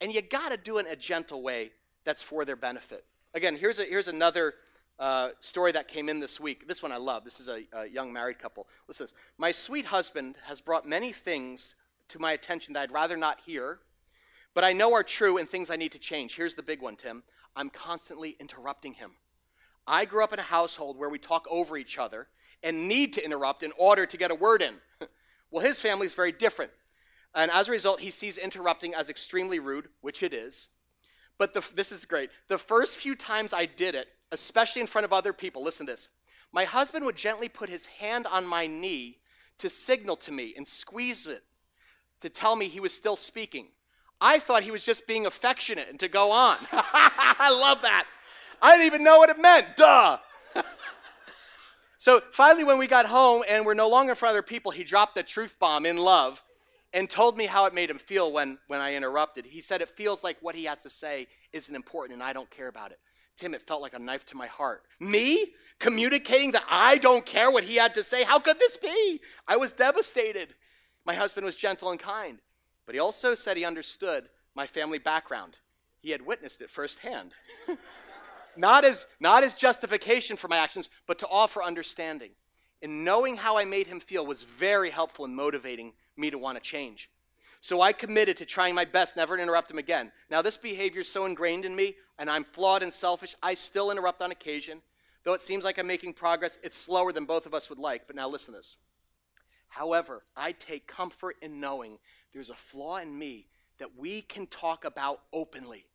[0.00, 1.70] And you got to do it in a gentle way
[2.02, 3.04] that's for their benefit.
[3.32, 4.54] Again, here's, a, here's another
[5.00, 6.68] uh, story that came in this week.
[6.68, 7.24] This one I love.
[7.24, 8.68] This is a, a young married couple.
[8.86, 9.14] Listen this.
[9.38, 11.74] My sweet husband has brought many things
[12.08, 13.78] to my attention that I'd rather not hear,
[14.54, 16.36] but I know are true and things I need to change.
[16.36, 17.22] Here's the big one, Tim.
[17.56, 19.12] I'm constantly interrupting him.
[19.86, 22.28] I grew up in a household where we talk over each other
[22.62, 24.74] and need to interrupt in order to get a word in.
[25.50, 26.72] well, his family is very different.
[27.34, 30.68] And as a result, he sees interrupting as extremely rude, which it is.
[31.38, 32.28] But the, this is great.
[32.48, 35.92] The first few times I did it, especially in front of other people, listen to
[35.92, 36.08] this.
[36.52, 39.18] My husband would gently put his hand on my knee
[39.58, 41.44] to signal to me and squeeze it
[42.20, 43.68] to tell me he was still speaking.
[44.20, 46.58] I thought he was just being affectionate and to go on.
[46.72, 48.06] I love that.
[48.60, 49.76] I didn't even know what it meant.
[49.76, 50.18] Duh.
[51.98, 54.72] so finally, when we got home and we're no longer in front of other people,
[54.72, 56.42] he dropped the truth bomb in love
[56.92, 59.46] and told me how it made him feel when, when I interrupted.
[59.46, 62.50] He said it feels like what he has to say isn't important and I don't
[62.50, 62.98] care about it.
[63.40, 64.82] Tim, it felt like a knife to my heart.
[65.00, 65.54] Me?
[65.78, 68.22] Communicating that I don't care what he had to say?
[68.22, 69.18] How could this be?
[69.48, 70.54] I was devastated.
[71.06, 72.40] My husband was gentle and kind,
[72.84, 75.56] but he also said he understood my family background.
[76.02, 77.32] He had witnessed it firsthand.
[78.58, 82.32] not, as, not as justification for my actions, but to offer understanding.
[82.82, 86.58] And knowing how I made him feel was very helpful in motivating me to want
[86.58, 87.08] to change.
[87.60, 90.12] So I committed to trying my best never to interrupt him again.
[90.30, 93.90] Now, this behavior is so ingrained in me, and I'm flawed and selfish, I still
[93.90, 94.80] interrupt on occasion.
[95.24, 98.06] Though it seems like I'm making progress, it's slower than both of us would like.
[98.06, 98.78] But now listen to this.
[99.68, 101.98] However, I take comfort in knowing
[102.32, 103.46] there's a flaw in me
[103.78, 105.86] that we can talk about openly.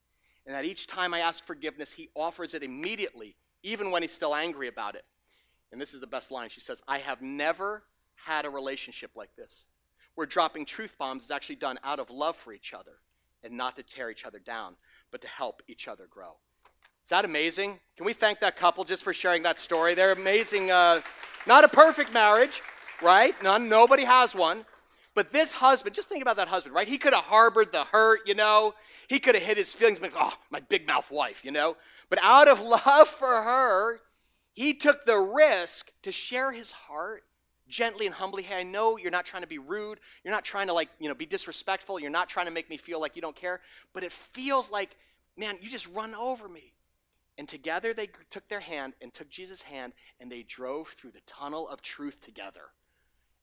[0.46, 4.36] And that each time I ask forgiveness, he offers it immediately, even when he's still
[4.36, 5.06] angry about it.
[5.72, 6.50] And this is the best line.
[6.50, 7.84] She says, I have never
[8.26, 9.66] had a relationship like this,
[10.16, 12.94] where dropping truth bombs is actually done out of love for each other
[13.44, 14.76] and not to tear each other down,
[15.12, 16.38] but to help each other grow.
[17.04, 17.80] Is that amazing?
[17.98, 19.94] Can we thank that couple just for sharing that story?
[19.94, 20.72] They're amazing.
[20.72, 21.02] Uh,
[21.46, 22.64] not a perfect marriage,
[23.02, 23.36] right?
[23.44, 24.66] None, nobody has one.
[25.14, 26.88] But this husband, just think about that husband, right?
[26.88, 28.74] He could have harbored the hurt, you know.
[29.08, 31.78] He could have hid his feelings, oh, my big mouth wife, you know.
[32.10, 34.02] But out of love for her,
[34.54, 37.24] he took the risk to share his heart
[37.68, 38.44] gently and humbly.
[38.44, 40.00] Hey, I know you're not trying to be rude.
[40.24, 42.00] You're not trying to like, you know, be disrespectful.
[42.00, 43.62] You're not trying to make me feel like you don't care.
[43.94, 44.98] But it feels like,
[45.38, 46.74] man, you just run over me.
[47.38, 51.22] And together they took their hand and took Jesus' hand and they drove through the
[51.26, 52.70] tunnel of truth together.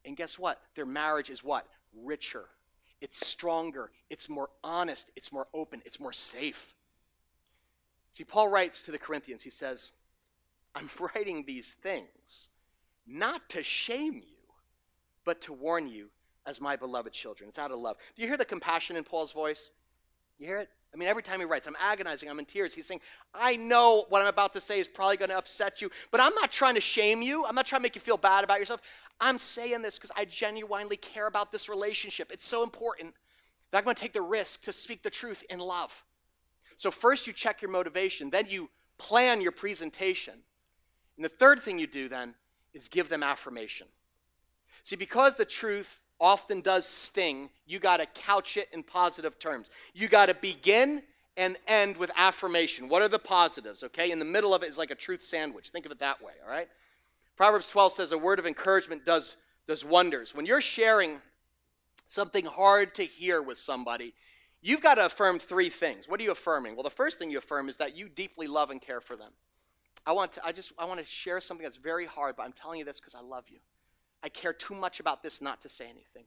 [0.05, 0.61] And guess what?
[0.75, 1.67] Their marriage is what?
[1.95, 2.47] Richer.
[3.01, 3.91] It's stronger.
[4.09, 5.11] It's more honest.
[5.17, 5.83] It's more open.
[5.85, 6.75] It's more safe.
[8.13, 9.91] See, Paul writes to the Corinthians, he says,
[10.75, 12.51] I'm writing these things
[13.07, 14.39] not to shame you,
[15.25, 16.11] but to warn you
[16.47, 17.49] as my beloved children.
[17.49, 17.97] It's out of love.
[18.17, 19.71] Do you hear the compassion in Paul's voice?
[20.39, 20.69] You hear it?
[20.93, 22.75] I mean, every time he writes, I'm agonizing, I'm in tears.
[22.75, 23.01] He's saying,
[23.33, 26.35] I know what I'm about to say is probably going to upset you, but I'm
[26.35, 27.47] not trying to shame you.
[27.47, 28.83] I'm not trying to make you feel bad about yourself.
[29.19, 32.31] I'm saying this because I genuinely care about this relationship.
[32.31, 33.15] It's so important
[33.71, 36.05] that I'm going to take the risk to speak the truth in love.
[36.77, 40.35] So, first you check your motivation, then you plan your presentation.
[41.17, 42.35] And the third thing you do then
[42.75, 43.87] is give them affirmation.
[44.83, 49.71] See, because the truth often does sting, you got to couch it in positive terms.
[49.95, 51.03] You got to begin
[51.37, 52.89] and end with affirmation.
[52.89, 53.83] What are the positives?
[53.85, 55.71] Okay, in the middle of it is like a truth sandwich.
[55.71, 56.69] Think of it that way, all right?
[57.37, 60.35] Proverbs 12 says a word of encouragement does, does wonders.
[60.35, 61.21] When you're sharing
[62.07, 64.13] something hard to hear with somebody,
[64.61, 66.09] you've got to affirm three things.
[66.09, 66.77] What are you affirming?
[66.77, 69.33] Well, the first thing you affirm is that you deeply love and care for them.
[70.07, 72.53] I want to, I just I want to share something that's very hard, but I'm
[72.53, 73.59] telling you this because I love you.
[74.23, 76.25] I care too much about this not to say anything.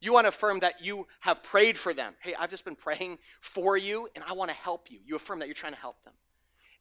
[0.00, 2.14] You want to affirm that you have prayed for them.
[2.20, 4.98] Hey, I've just been praying for you and I want to help you.
[5.04, 6.14] You affirm that you're trying to help them.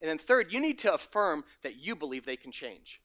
[0.01, 3.01] And then third, you need to affirm that you believe they can change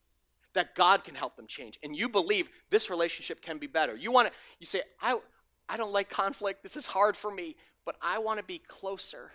[0.55, 1.77] that God can help them change.
[1.83, 3.95] And you believe this relationship can be better.
[3.95, 5.19] You want to, you say, I,
[5.69, 6.63] I don't like conflict.
[6.63, 9.31] This is hard for me, but I want to be closer.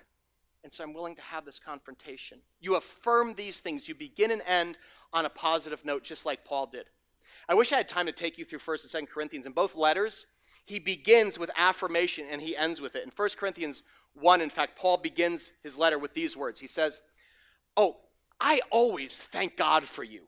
[0.62, 2.38] And so I'm willing to have this confrontation.
[2.60, 3.88] You affirm these things.
[3.88, 4.78] You begin and end
[5.12, 6.86] on a positive note, just like Paul did.
[7.48, 9.46] I wish I had time to take you through 1st and 2nd Corinthians.
[9.46, 10.26] In both letters,
[10.66, 13.04] he begins with affirmation and he ends with it.
[13.04, 13.82] In 1 Corinthians
[14.14, 16.60] 1, in fact, Paul begins his letter with these words.
[16.60, 17.00] He says,
[17.76, 17.98] Oh,
[18.40, 20.22] I always thank God for you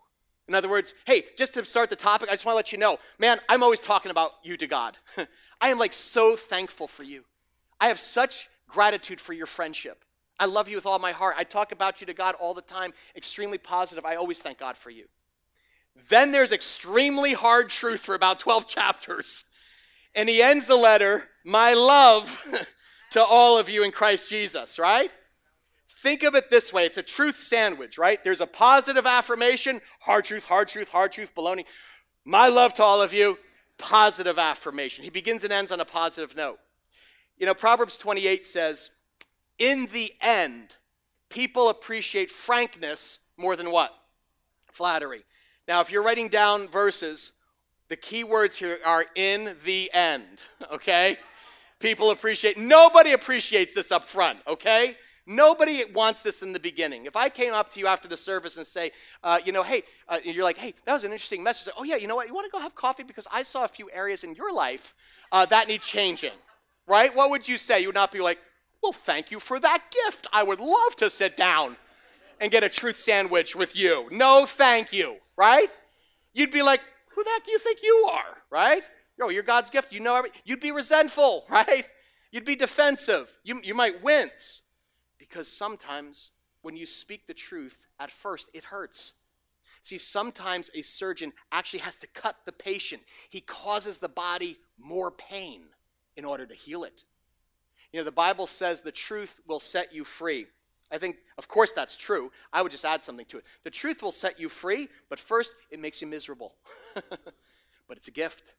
[0.48, 2.78] in other words, hey, just to start the topic, I just want to let you
[2.78, 4.96] know, man, I'm always talking about you to God.
[5.60, 7.24] I am like so thankful for you.
[7.80, 10.04] I have such gratitude for your friendship.
[10.42, 11.37] I love you with all my heart.
[11.38, 14.05] I talk about you to God all the time, extremely positive.
[14.05, 15.05] I always thank God for you.
[16.09, 19.44] Then there's extremely hard truth for about 12 chapters.
[20.16, 22.44] And he ends the letter, My love
[23.12, 25.12] to all of you in Christ Jesus, right?
[25.88, 28.18] Think of it this way it's a truth sandwich, right?
[28.24, 31.66] There's a positive affirmation, hard truth, hard truth, hard truth, baloney.
[32.24, 33.38] My love to all of you,
[33.78, 35.05] positive affirmation.
[35.05, 36.59] He begins and ends on a positive note.
[37.38, 38.90] You know, Proverbs 28 says,
[39.62, 40.75] In the end,
[41.29, 43.94] people appreciate frankness more than what?
[44.72, 45.22] Flattery.
[45.68, 47.31] Now, if you're writing down verses,
[47.88, 51.16] the key words here are in the end, okay?
[51.79, 54.96] People appreciate, nobody appreciates this up front, okay?
[55.29, 57.07] Nobody wants this in the beginning.
[57.07, 58.90] If I came up to you after the service and say,
[59.22, 61.72] uh, you know, hey, uh, you're like, hey, that was an interesting message.
[61.79, 62.27] Oh, yeah, you know what?
[62.27, 63.05] You want to go have coffee?
[63.05, 64.92] Because I saw a few areas in your life
[65.31, 66.33] uh, that need changing,
[66.88, 67.14] right?
[67.14, 67.79] What would you say?
[67.79, 68.40] You would not be like,
[68.82, 70.26] well, thank you for that gift.
[70.32, 71.76] I would love to sit down
[72.40, 74.08] and get a truth sandwich with you.
[74.10, 75.68] No, thank you, right?
[76.34, 76.80] You'd be like,
[77.14, 78.82] who the heck do you think you are, right?
[79.18, 79.92] Yo, you're God's gift.
[79.92, 80.40] You know everything.
[80.44, 81.88] You'd be resentful, right?
[82.32, 83.30] You'd be defensive.
[83.44, 84.62] You, you might wince
[85.18, 89.12] because sometimes when you speak the truth, at first it hurts.
[89.82, 93.02] See, sometimes a surgeon actually has to cut the patient.
[93.28, 95.62] He causes the body more pain
[96.16, 97.04] in order to heal it.
[97.92, 100.46] You know, the Bible says the truth will set you free.
[100.90, 102.31] I think, of course, that's true.
[102.52, 103.44] I would just add something to it.
[103.64, 106.55] The truth will set you free, but first, it makes you miserable.
[106.94, 108.55] but it's a gift.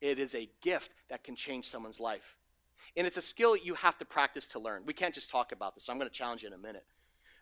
[0.00, 2.36] It is a gift that can change someone's life.
[2.96, 4.82] And it's a skill you have to practice to learn.
[4.86, 6.84] We can't just talk about this, so I'm going to challenge you in a minute.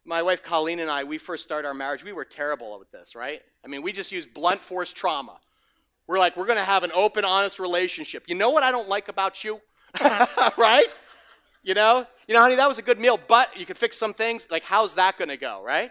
[0.05, 3.15] My wife Colleen and I, we first started our marriage, we were terrible at this,
[3.15, 3.41] right?
[3.65, 5.39] I mean, we just used blunt force trauma.
[6.07, 8.25] We're like, we're going to have an open, honest relationship.
[8.27, 9.61] You know what I don't like about you?
[10.59, 10.95] right?
[11.65, 12.07] You know?
[12.29, 14.47] You know, honey, that was a good meal, but you could fix some things.
[14.51, 15.91] Like, how's that going to go, right?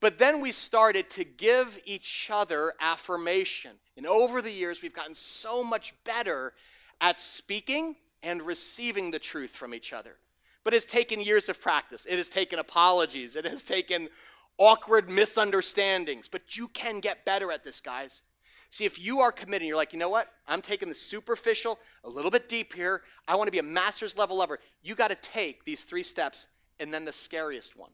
[0.00, 3.72] But then we started to give each other affirmation.
[3.96, 6.52] And over the years, we've gotten so much better
[7.00, 10.16] at speaking and receiving the truth from each other.
[10.62, 12.06] But it's taken years of practice.
[12.06, 13.36] It has taken apologies.
[13.36, 14.08] It has taken
[14.58, 16.28] awkward misunderstandings.
[16.28, 18.22] But you can get better at this, guys.
[18.74, 20.32] See, if you are committed, you're like, you know what?
[20.48, 23.02] I'm taking the superficial, a little bit deep here.
[23.28, 24.58] I want to be a master's level lover.
[24.82, 26.48] You got to take these three steps
[26.80, 27.92] and then the scariest one,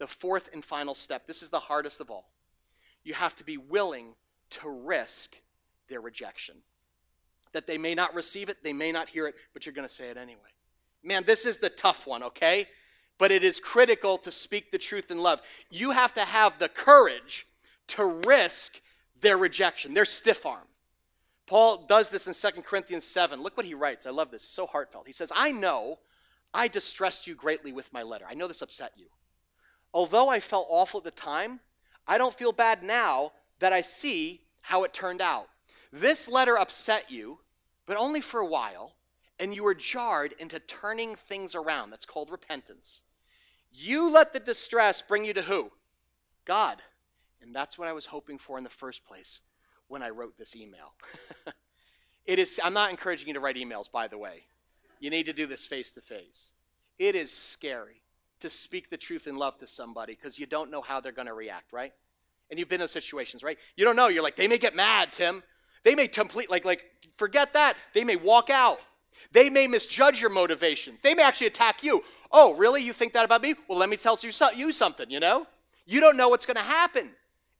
[0.00, 1.28] the fourth and final step.
[1.28, 2.30] This is the hardest of all.
[3.04, 4.16] You have to be willing
[4.50, 5.36] to risk
[5.88, 6.56] their rejection.
[7.52, 9.94] That they may not receive it, they may not hear it, but you're going to
[9.94, 10.50] say it anyway.
[11.04, 12.66] Man, this is the tough one, okay?
[13.18, 15.40] But it is critical to speak the truth in love.
[15.70, 17.46] You have to have the courage
[17.86, 18.80] to risk
[19.20, 20.66] their rejection, their stiff arm.
[21.46, 23.42] Paul does this in 2 Corinthians 7.
[23.42, 24.06] Look what he writes.
[24.06, 24.44] I love this.
[24.44, 25.06] It's so heartfelt.
[25.06, 25.98] He says, I know
[26.52, 28.26] I distressed you greatly with my letter.
[28.28, 29.06] I know this upset you.
[29.94, 31.60] Although I felt awful at the time,
[32.06, 35.48] I don't feel bad now that I see how it turned out.
[35.90, 37.38] This letter upset you,
[37.86, 38.92] but only for a while,
[39.38, 41.90] and you were jarred into turning things around.
[41.90, 43.00] That's called repentance.
[43.72, 45.70] You let the distress bring you to who?
[46.44, 46.82] God.
[47.42, 49.40] And that's what I was hoping for in the first place
[49.88, 50.94] when I wrote this email.
[52.26, 54.44] it is I'm not encouraging you to write emails by the way.
[55.00, 56.54] You need to do this face to face.
[56.98, 58.02] It is scary
[58.40, 61.26] to speak the truth in love to somebody because you don't know how they're going
[61.26, 61.92] to react, right?
[62.50, 63.58] And you've been in situations, right?
[63.76, 64.08] You don't know.
[64.08, 65.42] You're like, they may get mad, Tim.
[65.84, 66.84] They may complete like like
[67.16, 67.76] forget that.
[67.94, 68.78] They may walk out.
[69.32, 71.00] They may misjudge your motivations.
[71.00, 72.02] They may actually attack you.
[72.30, 72.82] Oh, really?
[72.82, 73.54] You think that about me?
[73.68, 75.46] Well, let me tell you, you something, you know?
[75.86, 77.10] You don't know what's going to happen.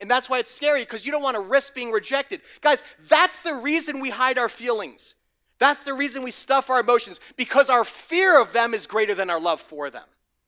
[0.01, 2.41] And that's why it's scary because you don't want to risk being rejected.
[2.61, 5.15] Guys, that's the reason we hide our feelings.
[5.59, 9.29] That's the reason we stuff our emotions because our fear of them is greater than
[9.29, 10.05] our love for them.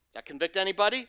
[0.09, 1.09] Does that convict anybody?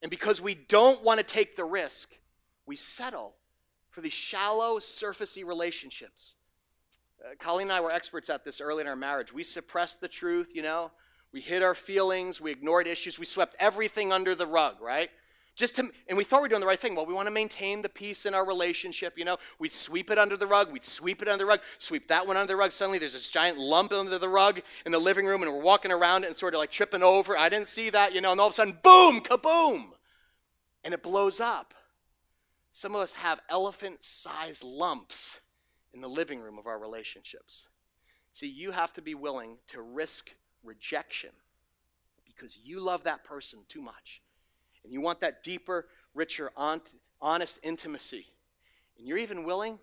[0.00, 2.18] And because we don't want to take the risk,
[2.66, 3.34] we settle
[3.90, 6.34] for these shallow, surfacey relationships.
[7.22, 9.32] Uh, Colleen and I were experts at this early in our marriage.
[9.32, 10.90] We suppressed the truth, you know.
[11.32, 15.10] We hid our feelings, we ignored issues, we swept everything under the rug, right?
[15.54, 16.96] Just to, and we thought we were doing the right thing.
[16.96, 19.18] Well, we want to maintain the peace in our relationship.
[19.18, 20.72] You know, we'd sweep it under the rug.
[20.72, 21.60] We'd sweep it under the rug.
[21.76, 22.72] Sweep that one under the rug.
[22.72, 25.92] Suddenly, there's this giant lump under the rug in the living room, and we're walking
[25.92, 27.36] around it and sort of like tripping over.
[27.36, 28.32] I didn't see that, you know.
[28.32, 29.90] And all of a sudden, boom, kaboom,
[30.84, 31.74] and it blows up.
[32.72, 35.40] Some of us have elephant-sized lumps
[35.92, 37.68] in the living room of our relationships.
[38.32, 40.34] See, you have to be willing to risk
[40.64, 41.30] rejection
[42.24, 44.22] because you love that person too much
[44.84, 48.26] and you want that deeper, richer, honest intimacy,
[48.98, 49.78] and you're even willing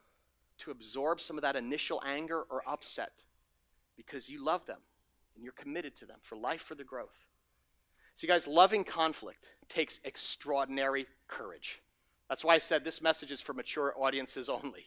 [0.59, 3.23] to absorb some of that initial anger or upset
[3.95, 4.79] because you love them
[5.35, 7.25] and you're committed to them for life, for the growth.
[8.13, 11.81] See, guys, loving conflict takes extraordinary courage.
[12.27, 14.85] That's why I said this message is for mature audiences only.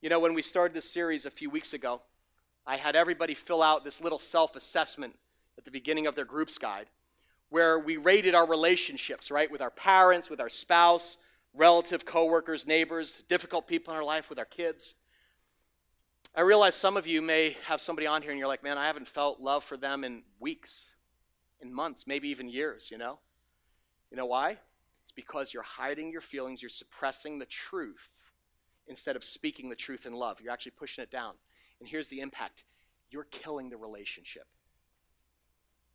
[0.00, 2.02] You know, when we started this series a few weeks ago,
[2.66, 5.18] I had everybody fill out this little self assessment
[5.56, 6.86] at the beginning of their group's guide
[7.52, 11.18] where we rated our relationships, right, with our parents, with our spouse,
[11.52, 14.94] relative, coworkers, neighbors, difficult people in our life, with our kids.
[16.34, 18.86] I realize some of you may have somebody on here and you're like, man, I
[18.86, 20.92] haven't felt love for them in weeks,
[21.60, 23.18] in months, maybe even years, you know?
[24.10, 24.56] You know why?
[25.02, 28.12] It's because you're hiding your feelings, you're suppressing the truth
[28.86, 30.40] instead of speaking the truth in love.
[30.40, 31.34] You're actually pushing it down.
[31.80, 32.64] And here's the impact
[33.10, 34.46] you're killing the relationship.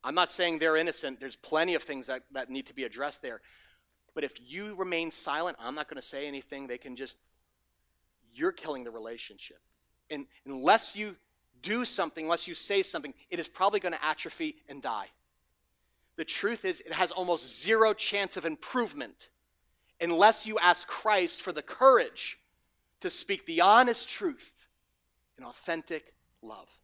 [0.07, 3.21] I'm not saying they're innocent, there's plenty of things that, that need to be addressed
[3.21, 3.41] there.
[4.15, 7.17] But if you remain silent, I'm not going to say anything, they can just,
[8.33, 9.59] you're killing the relationship.
[10.09, 11.17] And unless you
[11.61, 15.07] do something, unless you say something, it is probably going to atrophy and die.
[16.15, 19.27] The truth is, it has almost zero chance of improvement
[19.99, 22.39] unless you ask Christ for the courage
[23.01, 24.69] to speak the honest truth
[25.37, 26.79] in authentic love.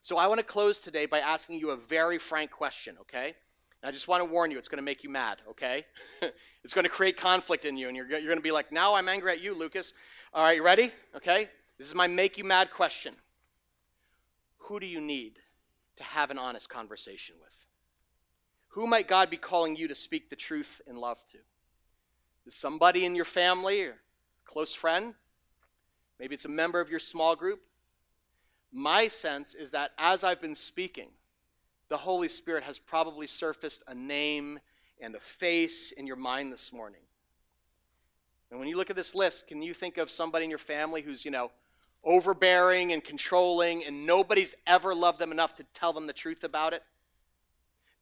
[0.00, 3.34] So I want to close today by asking you a very frank question, okay?
[3.82, 5.84] And I just want to warn you, it's going to make you mad, okay?
[6.64, 8.94] it's going to create conflict in you, and you're, you're going to be like, now
[8.94, 9.92] I'm angry at you, Lucas.
[10.32, 10.90] All right, you ready?
[11.14, 11.48] Okay?
[11.78, 13.14] This is my make you mad question.
[14.68, 15.38] Who do you need
[15.96, 17.66] to have an honest conversation with?
[18.68, 21.38] Who might God be calling you to speak the truth in love to?
[22.46, 23.96] Is somebody in your family or
[24.44, 25.14] close friend?
[26.18, 27.60] Maybe it's a member of your small group.
[28.72, 31.08] My sense is that as I've been speaking,
[31.88, 34.60] the Holy Spirit has probably surfaced a name
[35.00, 37.00] and a face in your mind this morning.
[38.50, 41.02] And when you look at this list, can you think of somebody in your family
[41.02, 41.50] who's, you know,
[42.04, 46.72] overbearing and controlling and nobody's ever loved them enough to tell them the truth about
[46.72, 46.82] it?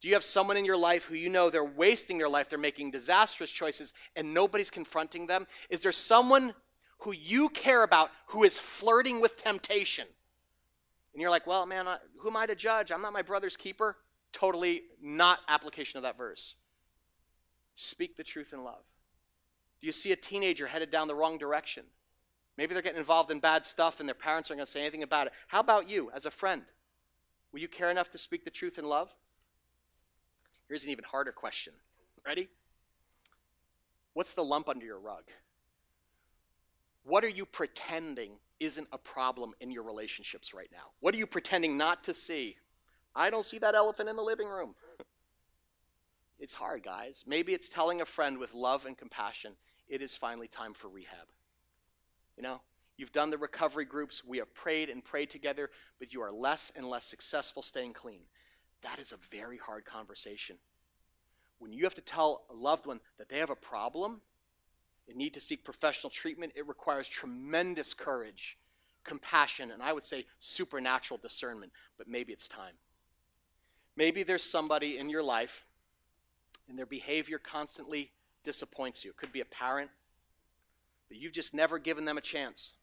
[0.01, 2.57] Do you have someone in your life who you know they're wasting their life, they're
[2.57, 5.45] making disastrous choices, and nobody's confronting them?
[5.69, 6.53] Is there someone
[6.99, 10.07] who you care about who is flirting with temptation?
[11.19, 12.93] And you're like, well, man, I, who am I to judge?
[12.93, 13.97] I'm not my brother's keeper.
[14.31, 16.55] Totally not application of that verse.
[17.75, 18.85] Speak the truth in love.
[19.81, 21.83] Do you see a teenager headed down the wrong direction?
[22.55, 25.03] Maybe they're getting involved in bad stuff and their parents aren't going to say anything
[25.03, 25.33] about it.
[25.49, 26.61] How about you as a friend?
[27.51, 29.13] Will you care enough to speak the truth in love?
[30.69, 31.73] Here's an even harder question.
[32.25, 32.47] Ready?
[34.13, 35.23] What's the lump under your rug?
[37.03, 40.91] What are you pretending isn't a problem in your relationships right now?
[40.99, 42.57] What are you pretending not to see?
[43.15, 44.75] I don't see that elephant in the living room.
[46.39, 47.23] it's hard, guys.
[47.27, 49.53] Maybe it's telling a friend with love and compassion,
[49.87, 51.27] it is finally time for rehab.
[52.37, 52.61] You know,
[52.97, 56.71] you've done the recovery groups, we have prayed and prayed together, but you are less
[56.75, 58.21] and less successful staying clean.
[58.81, 60.57] That is a very hard conversation.
[61.57, 64.21] When you have to tell a loved one that they have a problem,
[65.15, 68.57] need to seek professional treatment, it requires tremendous courage,
[69.03, 71.71] compassion, and I would say supernatural discernment.
[71.97, 72.75] But maybe it's time.
[73.95, 75.65] Maybe there's somebody in your life
[76.69, 78.11] and their behavior constantly
[78.43, 79.11] disappoints you.
[79.11, 79.89] It could be a parent,
[81.07, 82.73] but you've just never given them a chance.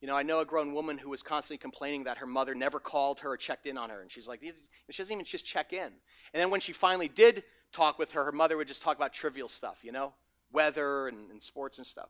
[0.00, 2.80] You know, I know a grown woman who was constantly complaining that her mother never
[2.80, 4.00] called her or checked in on her.
[4.00, 5.92] And she's like, she doesn't even just check in.
[6.32, 9.12] And then when she finally did talk with her, her mother would just talk about
[9.12, 10.14] trivial stuff, you know?
[10.52, 12.08] Weather and, and sports and stuff.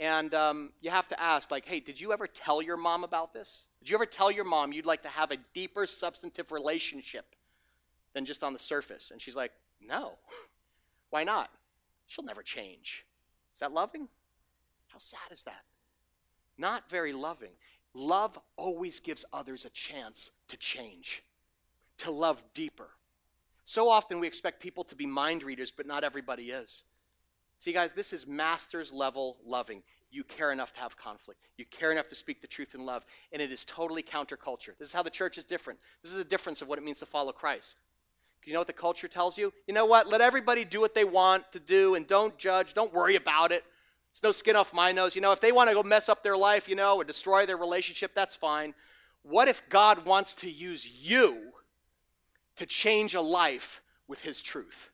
[0.00, 3.32] And um, you have to ask, like, hey, did you ever tell your mom about
[3.32, 3.64] this?
[3.80, 7.26] Did you ever tell your mom you'd like to have a deeper substantive relationship
[8.12, 9.10] than just on the surface?
[9.10, 10.18] And she's like, no.
[11.10, 11.50] Why not?
[12.06, 13.04] She'll never change.
[13.52, 14.08] Is that loving?
[14.88, 15.62] How sad is that?
[16.58, 17.52] Not very loving.
[17.94, 21.22] Love always gives others a chance to change,
[21.98, 22.90] to love deeper.
[23.64, 26.84] So often we expect people to be mind readers, but not everybody is.
[27.64, 29.82] See, guys, this is master's level loving.
[30.10, 31.40] You care enough to have conflict.
[31.56, 33.06] You care enough to speak the truth in love.
[33.32, 34.76] And it is totally counterculture.
[34.78, 35.78] This is how the church is different.
[36.02, 37.80] This is a difference of what it means to follow Christ.
[38.44, 39.50] You know what the culture tells you?
[39.66, 40.10] You know what?
[40.10, 42.74] Let everybody do what they want to do and don't judge.
[42.74, 43.64] Don't worry about it.
[44.10, 45.16] It's no skin off my nose.
[45.16, 47.46] You know, if they want to go mess up their life, you know, or destroy
[47.46, 48.74] their relationship, that's fine.
[49.22, 51.52] What if God wants to use you
[52.56, 54.90] to change a life with his truth?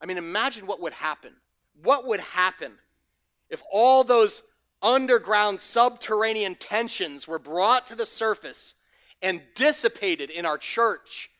[0.00, 1.34] I mean, imagine what would happen
[1.82, 2.72] what would happen
[3.50, 4.42] if all those
[4.82, 8.74] underground subterranean tensions were brought to the surface
[9.22, 11.30] and dissipated in our church,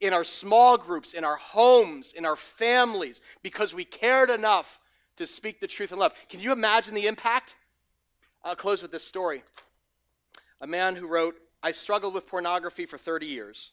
[0.00, 4.80] in our small groups, in our homes, in our families, because we cared enough
[5.16, 6.14] to speak the truth in love.
[6.28, 7.56] Can you imagine the impact?
[8.44, 9.42] I'll close with this story.
[10.60, 13.72] A man who wrote, I struggled with pornography for 30 years,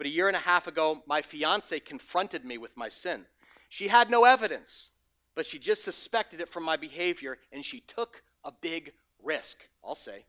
[0.00, 3.26] But a year and a half ago, my fiance confronted me with my sin.
[3.68, 4.92] She had no evidence,
[5.34, 9.94] but she just suspected it from my behavior, and she took a big risk, I'll
[9.94, 10.26] say.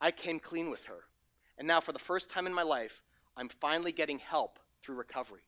[0.00, 1.04] I came clean with her.
[1.56, 3.02] And now, for the first time in my life,
[3.36, 5.42] I'm finally getting help through recovery.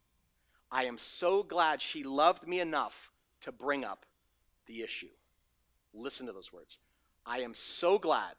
[0.71, 3.11] I am so glad she loved me enough
[3.41, 4.07] to bring up
[4.67, 5.11] the issue.
[5.93, 6.79] Listen to those words.
[7.25, 8.35] I am so glad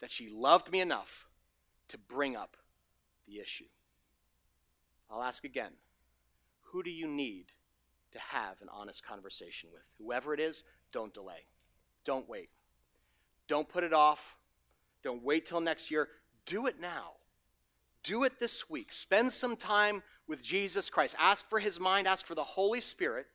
[0.00, 1.28] that she loved me enough
[1.88, 2.56] to bring up
[3.26, 3.66] the issue.
[5.10, 5.72] I'll ask again
[6.72, 7.52] who do you need
[8.12, 9.86] to have an honest conversation with?
[9.98, 11.46] Whoever it is, don't delay.
[12.04, 12.50] Don't wait.
[13.48, 14.36] Don't put it off.
[15.02, 16.08] Don't wait till next year.
[16.46, 17.12] Do it now.
[18.02, 18.92] Do it this week.
[18.92, 21.16] Spend some time with Jesus Christ.
[21.18, 23.26] Ask for his mind, ask for the Holy Spirit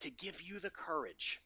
[0.00, 1.40] to give you the courage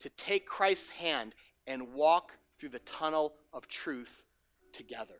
[0.00, 1.34] to take Christ's hand
[1.66, 4.24] and walk through the tunnel of truth
[4.72, 5.14] together.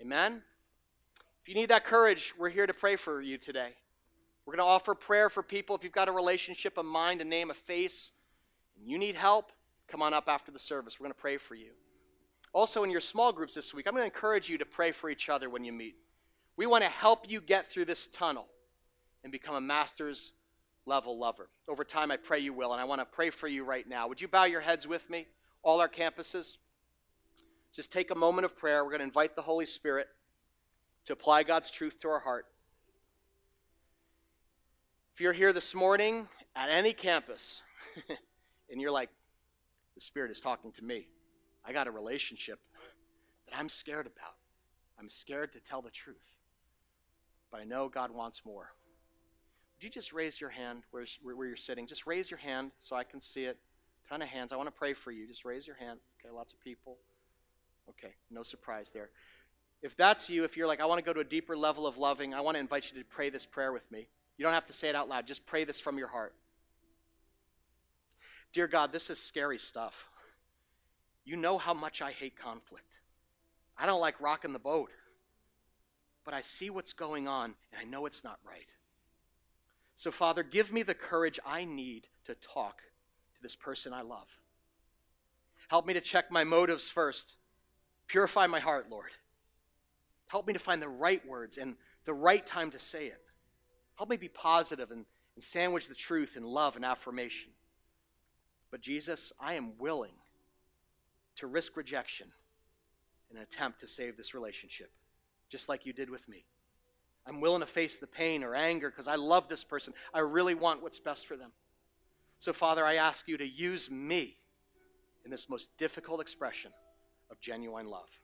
[0.00, 0.42] Amen?
[1.42, 3.74] If you need that courage, we're here to pray for you today.
[4.46, 5.74] We're going to offer prayer for people.
[5.74, 8.12] If you've got a relationship, a mind, a name, a face,
[8.78, 9.52] and you need help,
[9.88, 11.00] come on up after the service.
[11.00, 11.72] We're going to pray for you.
[12.52, 15.10] Also, in your small groups this week, I'm going to encourage you to pray for
[15.10, 15.96] each other when you meet.
[16.56, 18.46] We want to help you get through this tunnel
[19.22, 20.34] and become a master's
[20.86, 21.48] level lover.
[21.66, 24.06] Over time, I pray you will, and I want to pray for you right now.
[24.06, 25.26] Would you bow your heads with me,
[25.62, 26.58] all our campuses?
[27.72, 28.84] Just take a moment of prayer.
[28.84, 30.06] We're going to invite the Holy Spirit
[31.06, 32.46] to apply God's truth to our heart.
[35.14, 37.62] If you're here this morning at any campus
[38.68, 39.10] and you're like,
[39.94, 41.06] the Spirit is talking to me,
[41.64, 42.58] I got a relationship
[43.48, 44.34] that I'm scared about.
[44.98, 46.34] I'm scared to tell the truth.
[47.52, 48.72] But I know God wants more.
[49.76, 51.04] Would you just raise your hand where,
[51.46, 51.86] you're sitting?
[51.86, 53.56] Just raise your hand so I can see it.
[54.08, 54.52] Ton of hands.
[54.52, 55.28] I want to pray for you.
[55.28, 56.00] Just raise your hand.
[56.18, 56.96] Okay, lots of people.
[57.88, 59.10] Okay, no surprise there.
[59.80, 61.98] If that's you, if you're like, I want to go to a deeper level of
[61.98, 64.08] loving, I want to invite you to pray this prayer with me.
[64.36, 66.34] You don't have to say it out loud, just pray this from your heart.
[68.52, 70.08] Dear God, this is scary stuff.
[71.24, 73.00] You know how much I hate conflict.
[73.76, 74.90] I don't like rocking the boat.
[76.24, 78.72] But I see what's going on, and I know it's not right.
[79.94, 82.78] So, Father, give me the courage I need to talk
[83.34, 84.38] to this person I love.
[85.68, 87.36] Help me to check my motives first.
[88.06, 89.10] Purify my heart, Lord.
[90.28, 93.20] Help me to find the right words and the right time to say it.
[93.96, 97.50] Help me be positive and, and sandwich the truth in love and affirmation.
[98.70, 100.14] But Jesus, I am willing
[101.36, 102.28] to risk rejection
[103.30, 104.90] in an attempt to save this relationship,
[105.48, 106.44] just like you did with me.
[107.26, 109.94] I'm willing to face the pain or anger because I love this person.
[110.12, 111.52] I really want what's best for them.
[112.38, 114.36] So, Father, I ask you to use me
[115.24, 116.72] in this most difficult expression
[117.30, 118.20] of genuine love.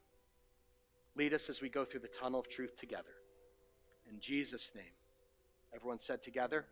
[1.16, 3.14] Lead us as we go through the tunnel of truth together.
[4.10, 4.92] In Jesus' name.
[5.74, 6.66] Everyone said together.